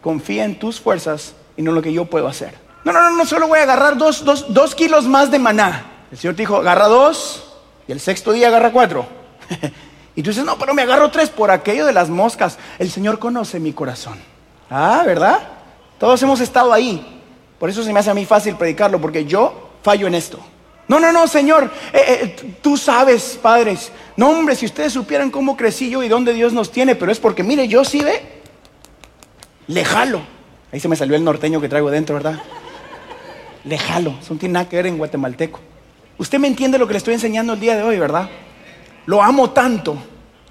confía 0.00 0.44
en 0.44 0.58
tus 0.58 0.80
fuerzas 0.80 1.34
y 1.56 1.62
no 1.62 1.70
en 1.70 1.74
lo 1.74 1.82
que 1.82 1.92
yo 1.92 2.06
puedo 2.06 2.26
hacer. 2.26 2.54
No, 2.82 2.92
no, 2.92 3.02
no, 3.02 3.16
no 3.16 3.26
solo 3.26 3.46
voy 3.46 3.58
a 3.58 3.64
agarrar 3.64 3.98
dos, 3.98 4.24
dos, 4.24 4.52
dos 4.54 4.74
kilos 4.74 5.06
más 5.06 5.30
de 5.30 5.38
maná. 5.38 6.06
El 6.10 6.16
Señor 6.18 6.34
te 6.34 6.42
dijo, 6.42 6.56
agarra 6.56 6.88
dos, 6.88 7.44
y 7.86 7.92
el 7.92 8.00
sexto 8.00 8.32
día 8.32 8.48
agarra 8.48 8.72
cuatro. 8.72 9.06
y 10.16 10.22
tú 10.22 10.30
dices, 10.30 10.44
no, 10.44 10.56
pero 10.56 10.74
me 10.74 10.82
agarro 10.82 11.10
tres 11.10 11.28
por 11.30 11.50
aquello 11.50 11.86
de 11.86 11.92
las 11.92 12.08
moscas. 12.08 12.58
El 12.78 12.90
Señor 12.90 13.18
conoce 13.18 13.58
mi 13.58 13.72
corazón. 13.72 14.18
Ah, 14.70 15.02
¿verdad? 15.04 15.40
Todos 15.98 16.22
hemos 16.22 16.40
estado 16.40 16.72
ahí. 16.72 17.22
Por 17.58 17.68
eso 17.68 17.82
se 17.82 17.92
me 17.92 18.00
hace 18.00 18.10
a 18.10 18.14
mí 18.14 18.24
fácil 18.24 18.56
predicarlo, 18.56 19.00
porque 19.00 19.24
yo 19.24 19.70
fallo 19.82 20.06
en 20.06 20.14
esto. 20.14 20.38
No, 20.86 21.00
no, 21.00 21.12
no, 21.12 21.26
Señor, 21.26 21.70
eh, 21.92 22.02
eh, 22.06 22.54
tú 22.60 22.76
sabes, 22.76 23.38
padres. 23.40 23.90
No, 24.16 24.30
hombre, 24.30 24.54
si 24.54 24.66
ustedes 24.66 24.92
supieran 24.92 25.30
cómo 25.30 25.56
crecí 25.56 25.90
yo 25.90 26.02
y 26.02 26.08
dónde 26.08 26.32
Dios 26.32 26.52
nos 26.52 26.70
tiene, 26.70 26.94
pero 26.94 27.10
es 27.10 27.18
porque, 27.18 27.42
mire, 27.42 27.66
yo 27.66 27.84
sí 27.84 28.00
ve, 28.00 28.42
le 29.66 29.84
jalo. 29.84 30.20
Ahí 30.70 30.80
se 30.80 30.88
me 30.88 30.96
salió 30.96 31.16
el 31.16 31.24
norteño 31.24 31.60
que 31.60 31.68
traigo 31.68 31.90
dentro, 31.90 32.16
¿verdad? 32.16 32.40
Le 33.64 33.78
jalo. 33.78 34.14
Eso 34.20 34.34
no 34.34 34.40
tiene 34.40 34.52
nada 34.52 34.68
que 34.68 34.76
ver 34.76 34.86
en 34.86 34.98
guatemalteco. 34.98 35.58
Usted 36.18 36.38
me 36.38 36.48
entiende 36.48 36.78
lo 36.78 36.86
que 36.86 36.92
le 36.92 36.98
estoy 36.98 37.14
enseñando 37.14 37.54
el 37.54 37.60
día 37.60 37.76
de 37.76 37.82
hoy, 37.82 37.98
¿verdad? 37.98 38.28
Lo 39.06 39.22
amo 39.22 39.50
tanto, 39.50 39.96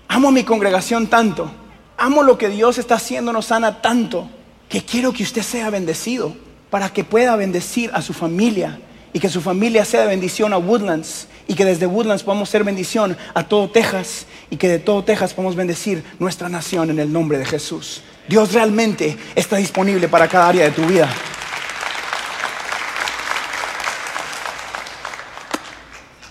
amo 0.08 0.28
a 0.28 0.32
mi 0.32 0.44
congregación 0.44 1.08
tanto, 1.08 1.50
amo 1.98 2.22
lo 2.24 2.38
que 2.38 2.50
Dios 2.50 2.78
está 2.78 2.96
haciendo, 2.96 3.34
nos 3.34 3.46
sana 3.48 3.82
tanto, 3.82 4.30
que 4.70 4.84
quiero 4.84 5.12
que 5.12 5.24
usted 5.24 5.42
sea 5.42 5.70
bendecido 5.70 6.36
para 6.70 6.90
que 6.90 7.04
pueda 7.04 7.36
bendecir 7.36 7.90
a 7.94 8.02
su 8.02 8.14
familia 8.14 8.80
y 9.12 9.20
que 9.20 9.30
su 9.30 9.42
familia 9.42 9.86
sea 9.86 10.06
bendición 10.06 10.54
a 10.54 10.58
Woodlands 10.58 11.28
y 11.48 11.56
que 11.56 11.66
desde 11.66 11.86
Woodlands 11.86 12.24
podamos 12.24 12.50
ser 12.50 12.64
bendición 12.64 13.18
a 13.34 13.44
todo 13.44 13.70
Texas 13.70 14.26
y 14.50 14.58
que 14.58 14.68
de 14.68 14.80
todo 14.80 15.04
Texas 15.04 15.34
podamos 15.34 15.56
bendecir 15.56 16.04
nuestra 16.20 16.50
nación 16.50 16.90
en 16.90 17.00
el 17.00 17.12
nombre 17.12 17.38
de 17.38 17.46
Jesús. 17.46 18.02
Dios 18.28 18.54
realmente 18.54 19.18
está 19.36 19.58
disponible 19.58 20.08
para 20.08 20.28
cada 20.28 20.48
área 20.48 20.66
de 20.66 20.72
tu 20.72 20.86
vida. 20.86 21.10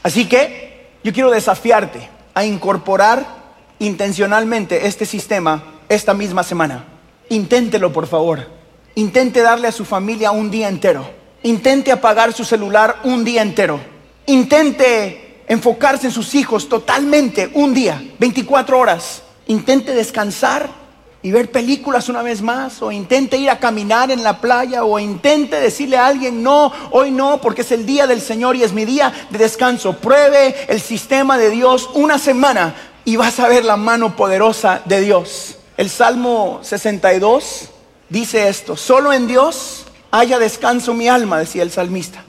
Así 0.03 0.29
que 0.29 0.62
yo 1.05 1.13
quiero 1.13 1.31
desafiarte 1.31 2.09
a 2.35 2.45
incorporar 2.45 3.43
intencionalmente 3.79 4.87
este 4.87 5.05
sistema 5.07 5.65
esta 5.89 6.15
misma 6.15 6.43
semana. 6.43 6.85
Inténtelo, 7.29 7.93
por 7.93 8.07
favor. 8.07 8.47
Intente 8.95 9.41
darle 9.41 9.69
a 9.69 9.73
su 9.73 9.85
familia 9.85 10.31
un 10.31 10.51
día 10.51 10.69
entero. 10.69 11.05
Intente 11.43 11.91
apagar 11.91 12.33
su 12.33 12.45
celular 12.45 13.01
un 13.05 13.25
día 13.25 13.43
entero. 13.43 13.81
Intente 14.27 15.43
enfocarse 15.49 16.07
en 16.07 16.13
sus 16.13 16.35
hijos 16.35 16.69
totalmente 16.69 17.51
un 17.55 17.75
día, 17.75 18.03
24 18.19 18.79
horas. 18.79 19.23
Intente 19.47 19.93
descansar 19.93 20.82
y 21.23 21.31
ver 21.31 21.53
películas 21.53 22.09
una 22.09 22.23
vez 22.23 22.43
más, 22.43 22.83
o 22.83 22.91
intente 22.91 23.37
ir 23.37 23.49
a 23.49 23.61
caminar 23.61 24.11
en 24.11 24.25
la 24.25 24.41
playa, 24.41 24.85
o 24.85 24.99
intente 24.99 25.61
decirle 25.61 25.97
a 25.97 26.09
alguien, 26.09 26.43
no, 26.43 26.73
hoy 26.91 27.13
no, 27.13 27.41
porque 27.41 27.63
es 27.63 27.71
el 27.71 27.87
día 27.87 28.09
del 28.09 28.21
Señor 28.21 28.57
y 28.57 28.65
es 28.65 28.73
mi 28.73 28.85
día 28.85 29.13
de 29.31 29.39
descanso. 29.39 29.97
Pruebe 29.99 30.55
el 30.69 30.81
sistema 30.81 31.39
de 31.39 31.51
Dios 31.51 31.89
una 31.95 32.19
semana 32.19 32.75
y 33.05 33.17
vas 33.17 33.39
a 33.39 33.49
ver 33.49 33.65
la 33.65 33.77
mano 33.77 34.17
poderosa 34.17 34.83
de 34.85 35.01
Dios. 35.01 35.59
El 35.77 35.91
Salmo 35.91 36.59
62 36.63 37.69
dice 38.09 38.49
esto, 38.49 38.77
solo 38.77 39.13
en 39.13 39.29
Dios 39.29 39.85
haya 40.11 40.41
descanso 40.41 40.93
mi 40.93 41.09
alma, 41.09 41.39
decía 41.39 41.63
el 41.63 41.71
salmista. 41.71 42.25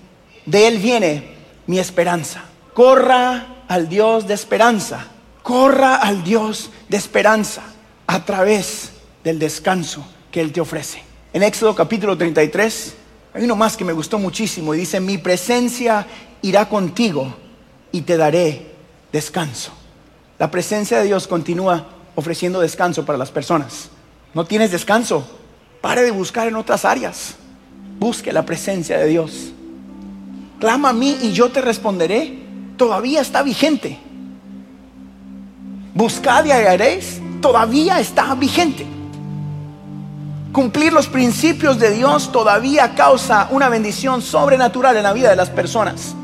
De 0.46 0.68
Él 0.68 0.78
viene 0.78 1.36
mi 1.66 1.80
esperanza. 1.80 2.44
Corra 2.76 3.64
al 3.68 3.90
Dios 3.90 4.28
de 4.28 4.36
esperanza. 4.36 5.08
Corra 5.42 5.96
al 5.96 6.24
Dios 6.24 6.70
de 6.90 6.98
esperanza 6.98 7.73
a 8.14 8.24
través 8.24 8.92
del 9.24 9.40
descanso 9.40 10.06
que 10.32 10.40
Él 10.40 10.52
te 10.52 10.62
ofrece. 10.62 11.02
En 11.34 11.42
Éxodo 11.42 11.74
capítulo 11.74 12.16
33 12.16 12.94
hay 13.34 13.44
uno 13.44 13.56
más 13.56 13.76
que 13.76 13.84
me 13.84 13.92
gustó 13.92 14.20
muchísimo 14.20 14.76
y 14.76 14.78
dice, 14.78 15.00
mi 15.00 15.18
presencia 15.18 16.06
irá 16.44 16.70
contigo 16.70 17.34
y 17.92 18.02
te 18.02 18.16
daré 18.16 18.68
descanso. 19.12 19.72
La 20.38 20.52
presencia 20.52 21.00
de 21.00 21.06
Dios 21.06 21.28
continúa 21.28 21.88
ofreciendo 22.14 22.60
descanso 22.60 23.04
para 23.04 23.18
las 23.18 23.32
personas. 23.32 23.90
¿No 24.36 24.46
tienes 24.46 24.70
descanso? 24.70 25.28
Pare 25.82 26.04
de 26.04 26.12
buscar 26.12 26.48
en 26.48 26.56
otras 26.56 26.86
áreas. 26.86 27.34
Busque 27.98 28.32
la 28.32 28.46
presencia 28.46 29.00
de 29.00 29.08
Dios. 29.08 29.54
Clama 30.60 30.90
a 30.90 30.94
mí 30.94 31.18
y 31.24 31.32
yo 31.32 31.50
te 31.50 31.62
responderé. 31.62 32.44
Todavía 32.78 33.22
está 33.22 33.42
vigente. 33.42 33.98
Buscad 35.96 36.46
y 36.46 36.52
hallaréis 36.52 37.23
todavía 37.44 38.00
está 38.00 38.34
vigente. 38.34 38.88
Cumplir 40.54 40.94
los 40.94 41.08
principios 41.08 41.78
de 41.78 41.92
Dios 41.92 42.32
todavía 42.32 42.96
causa 42.96 43.50
una 43.52 43.70
bendición 43.70 44.22
sobrenatural 44.22 44.96
en 44.96 45.04
la 45.04 45.14
vida 45.14 45.30
de 45.30 45.36
las 45.36 45.50
personas. 45.50 46.16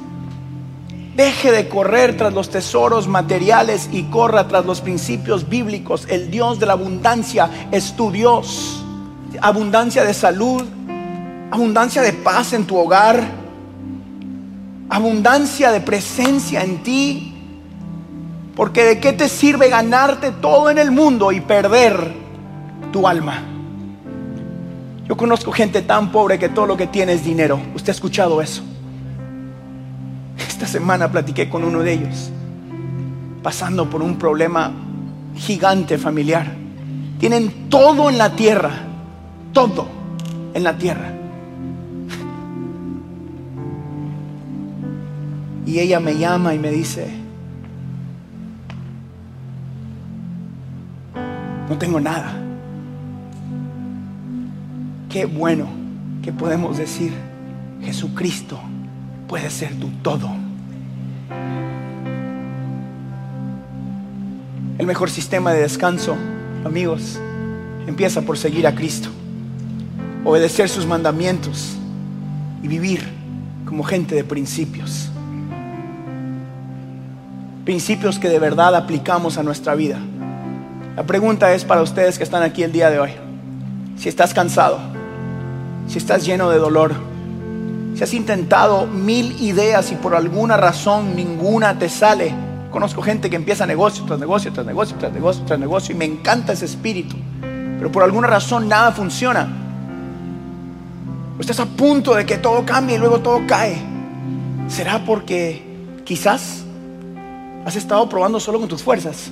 Deje 1.16 1.52
de 1.52 1.68
correr 1.68 2.16
tras 2.16 2.34
los 2.34 2.50
tesoros 2.50 3.08
materiales 3.08 3.90
y 3.92 4.04
corra 4.04 4.48
tras 4.48 4.66
los 4.66 4.80
principios 4.80 5.50
bíblicos. 5.50 6.08
El 6.10 6.32
Dios 6.32 6.58
de 6.58 6.68
la 6.68 6.74
abundancia 6.74 7.68
es 7.72 7.96
tu 7.98 8.12
Dios. 8.12 8.82
Abundancia 9.42 10.06
de 10.06 10.14
salud, 10.14 10.64
abundancia 11.52 12.02
de 12.02 12.14
paz 12.14 12.54
en 12.54 12.66
tu 12.66 12.78
hogar, 12.78 13.22
abundancia 14.90 15.72
de 15.72 15.82
presencia 15.82 16.64
en 16.64 16.82
ti, 16.82 17.29
porque 18.60 18.84
de 18.84 19.00
qué 19.00 19.13
te 19.13 19.30
sirve 19.30 19.69
ganarte 19.69 20.34
todo 20.34 20.69
en 20.69 20.78
el 20.78 20.91
mundo 20.91 21.32
y 21.32 21.39
perder 21.39 22.12
tu 22.91 23.08
alma. 23.08 23.41
Yo 25.08 25.15
conozco 25.15 25.54
gente 25.54 25.82
tan 25.82 26.12
pobre 26.12 26.38
que 26.38 26.50
todo 26.50 26.65
lo 26.65 26.76
que 26.76 26.86
tiene 26.86 27.13
es 27.13 27.24
dinero. 27.24 27.58
¿Usted 27.74 27.88
ha 27.88 27.93
escuchado 27.93 28.41
eso? 28.41 28.62
Esta 30.38 30.67
semana 30.67 31.10
platiqué 31.10 31.48
con 31.48 31.63
uno 31.63 31.80
de 31.80 31.93
ellos, 31.93 32.32
pasando 33.41 33.89
por 33.89 34.02
un 34.02 34.17
problema 34.17 34.74
gigante 35.38 35.98
familiar. 35.98 36.54
Tienen 37.17 37.69
todo 37.69 38.10
en 38.10 38.17
la 38.17 38.36
tierra, 38.36 38.74
todo 39.54 39.88
en 40.54 40.63
la 40.65 40.78
tierra. 40.78 41.13
Y 45.65 45.80
ella 45.80 46.02
me 46.02 46.17
llama 46.17 46.54
y 46.54 46.60
me 46.60 46.72
dice, 46.72 47.29
no 51.70 51.78
tengo 51.78 52.00
nada. 52.00 52.34
Qué 55.08 55.26
bueno 55.26 55.68
que 56.24 56.34
podemos 56.34 56.78
decir, 56.78 57.14
Jesucristo 57.82 58.60
puede 59.28 59.50
ser 59.52 59.76
tu 59.76 59.90
todo. 60.02 60.30
El 64.80 64.88
mejor 64.88 65.12
sistema 65.12 65.54
de 65.54 65.62
descanso, 65.62 66.18
amigos, 66.66 67.20
empieza 67.86 68.22
por 68.22 68.38
seguir 68.38 68.66
a 68.66 68.74
Cristo, 68.74 69.10
obedecer 70.24 70.70
sus 70.70 70.88
mandamientos 70.88 71.76
y 72.64 72.68
vivir 72.68 73.08
como 73.66 73.84
gente 73.84 74.16
de 74.16 74.24
principios. 74.24 75.10
Principios 77.64 78.18
que 78.18 78.30
de 78.30 78.40
verdad 78.40 78.76
aplicamos 78.76 79.38
a 79.38 79.44
nuestra 79.44 79.76
vida. 79.76 80.00
La 81.00 81.06
pregunta 81.06 81.54
es 81.54 81.64
para 81.64 81.82
ustedes 81.82 82.18
que 82.18 82.26
están 82.26 82.44
aquí 82.44 82.62
el 82.62 82.74
día 82.74 82.90
de 82.90 83.00
hoy. 83.00 83.12
Si 83.96 84.10
estás 84.10 84.34
cansado, 84.34 84.80
si 85.88 85.98
estás 85.98 86.26
lleno 86.26 86.50
de 86.50 86.58
dolor, 86.58 86.94
si 87.96 88.04
has 88.04 88.14
intentado 88.14 88.86
mil 88.86 89.42
ideas 89.42 89.94
y 89.94 89.96
por 89.96 90.14
alguna 90.14 90.58
razón 90.58 91.16
ninguna 91.16 91.80
te 91.80 91.88
sale, 91.88 92.34
Conozco 92.70 93.02
gente 93.02 93.30
que 93.30 93.38
empieza 93.38 93.66
negocio 93.66 94.04
tras 94.04 94.20
negocio, 94.20 94.52
tras 94.52 94.66
negocio, 94.66 94.98
tras 95.00 95.14
negocio, 95.14 95.44
tras 95.46 95.58
negocio, 95.58 95.96
y 95.96 95.98
me 95.98 96.04
encanta 96.04 96.52
ese 96.52 96.66
espíritu. 96.66 97.16
Pero 97.42 97.90
por 97.94 98.04
alguna 98.04 98.28
razón 98.28 98.68
nada 98.68 98.92
funciona. 98.92 99.48
O 101.38 101.40
estás 101.40 101.62
a 101.62 101.66
punto 101.66 102.14
de 102.14 102.26
que 102.26 102.40
todo 102.40 102.66
cambie 102.66 102.98
y 102.98 103.00
luego 103.00 103.20
todo 103.22 103.40
cae. 103.48 103.78
¿Será 104.68 105.06
porque 105.06 105.64
quizás 106.04 106.66
has 107.66 107.78
estado 107.78 108.10
probando 108.10 108.38
solo 108.42 108.60
con 108.60 108.68
tus 108.68 108.84
fuerzas? 108.84 109.32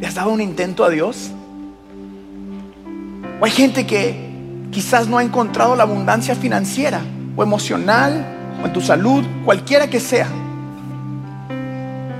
¿Le 0.00 0.06
has 0.06 0.14
dado 0.14 0.30
un 0.30 0.40
intento 0.40 0.82
a 0.82 0.88
Dios? 0.88 1.30
O 3.38 3.44
hay 3.44 3.50
gente 3.50 3.86
que 3.86 4.30
quizás 4.70 5.08
no 5.08 5.18
ha 5.18 5.22
encontrado 5.22 5.76
la 5.76 5.82
abundancia 5.82 6.34
financiera 6.34 7.02
o 7.36 7.42
emocional 7.42 8.24
o 8.62 8.66
en 8.66 8.72
tu 8.72 8.80
salud, 8.80 9.22
cualquiera 9.44 9.88
que 9.90 10.00
sea. 10.00 10.26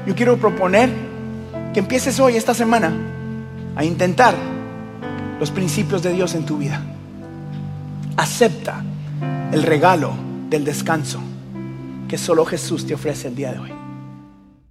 Yo 0.07 0.14
quiero 0.14 0.37
proponer 0.37 0.90
que 1.73 1.81
empieces 1.81 2.21
hoy, 2.21 2.37
esta 2.37 2.53
semana, 2.53 2.93
a 3.77 3.85
intentar 3.85 4.35
los 5.38 5.51
principios 5.51 6.03
de 6.03 6.12
Dios 6.12 6.35
en 6.35 6.45
tu 6.45 6.59
vida. 6.59 6.83
Acepta 8.16 8.85
el 9.53 9.62
regalo 9.62 10.12
del 10.51 10.66
descanso 10.66 11.21
que 12.09 12.19
solo 12.19 12.45
Jesús 12.45 12.87
te 12.87 12.93
ofrece 12.93 13.29
el 13.29 13.37
día 13.37 13.53
de 13.53 13.59
hoy. 13.59 13.80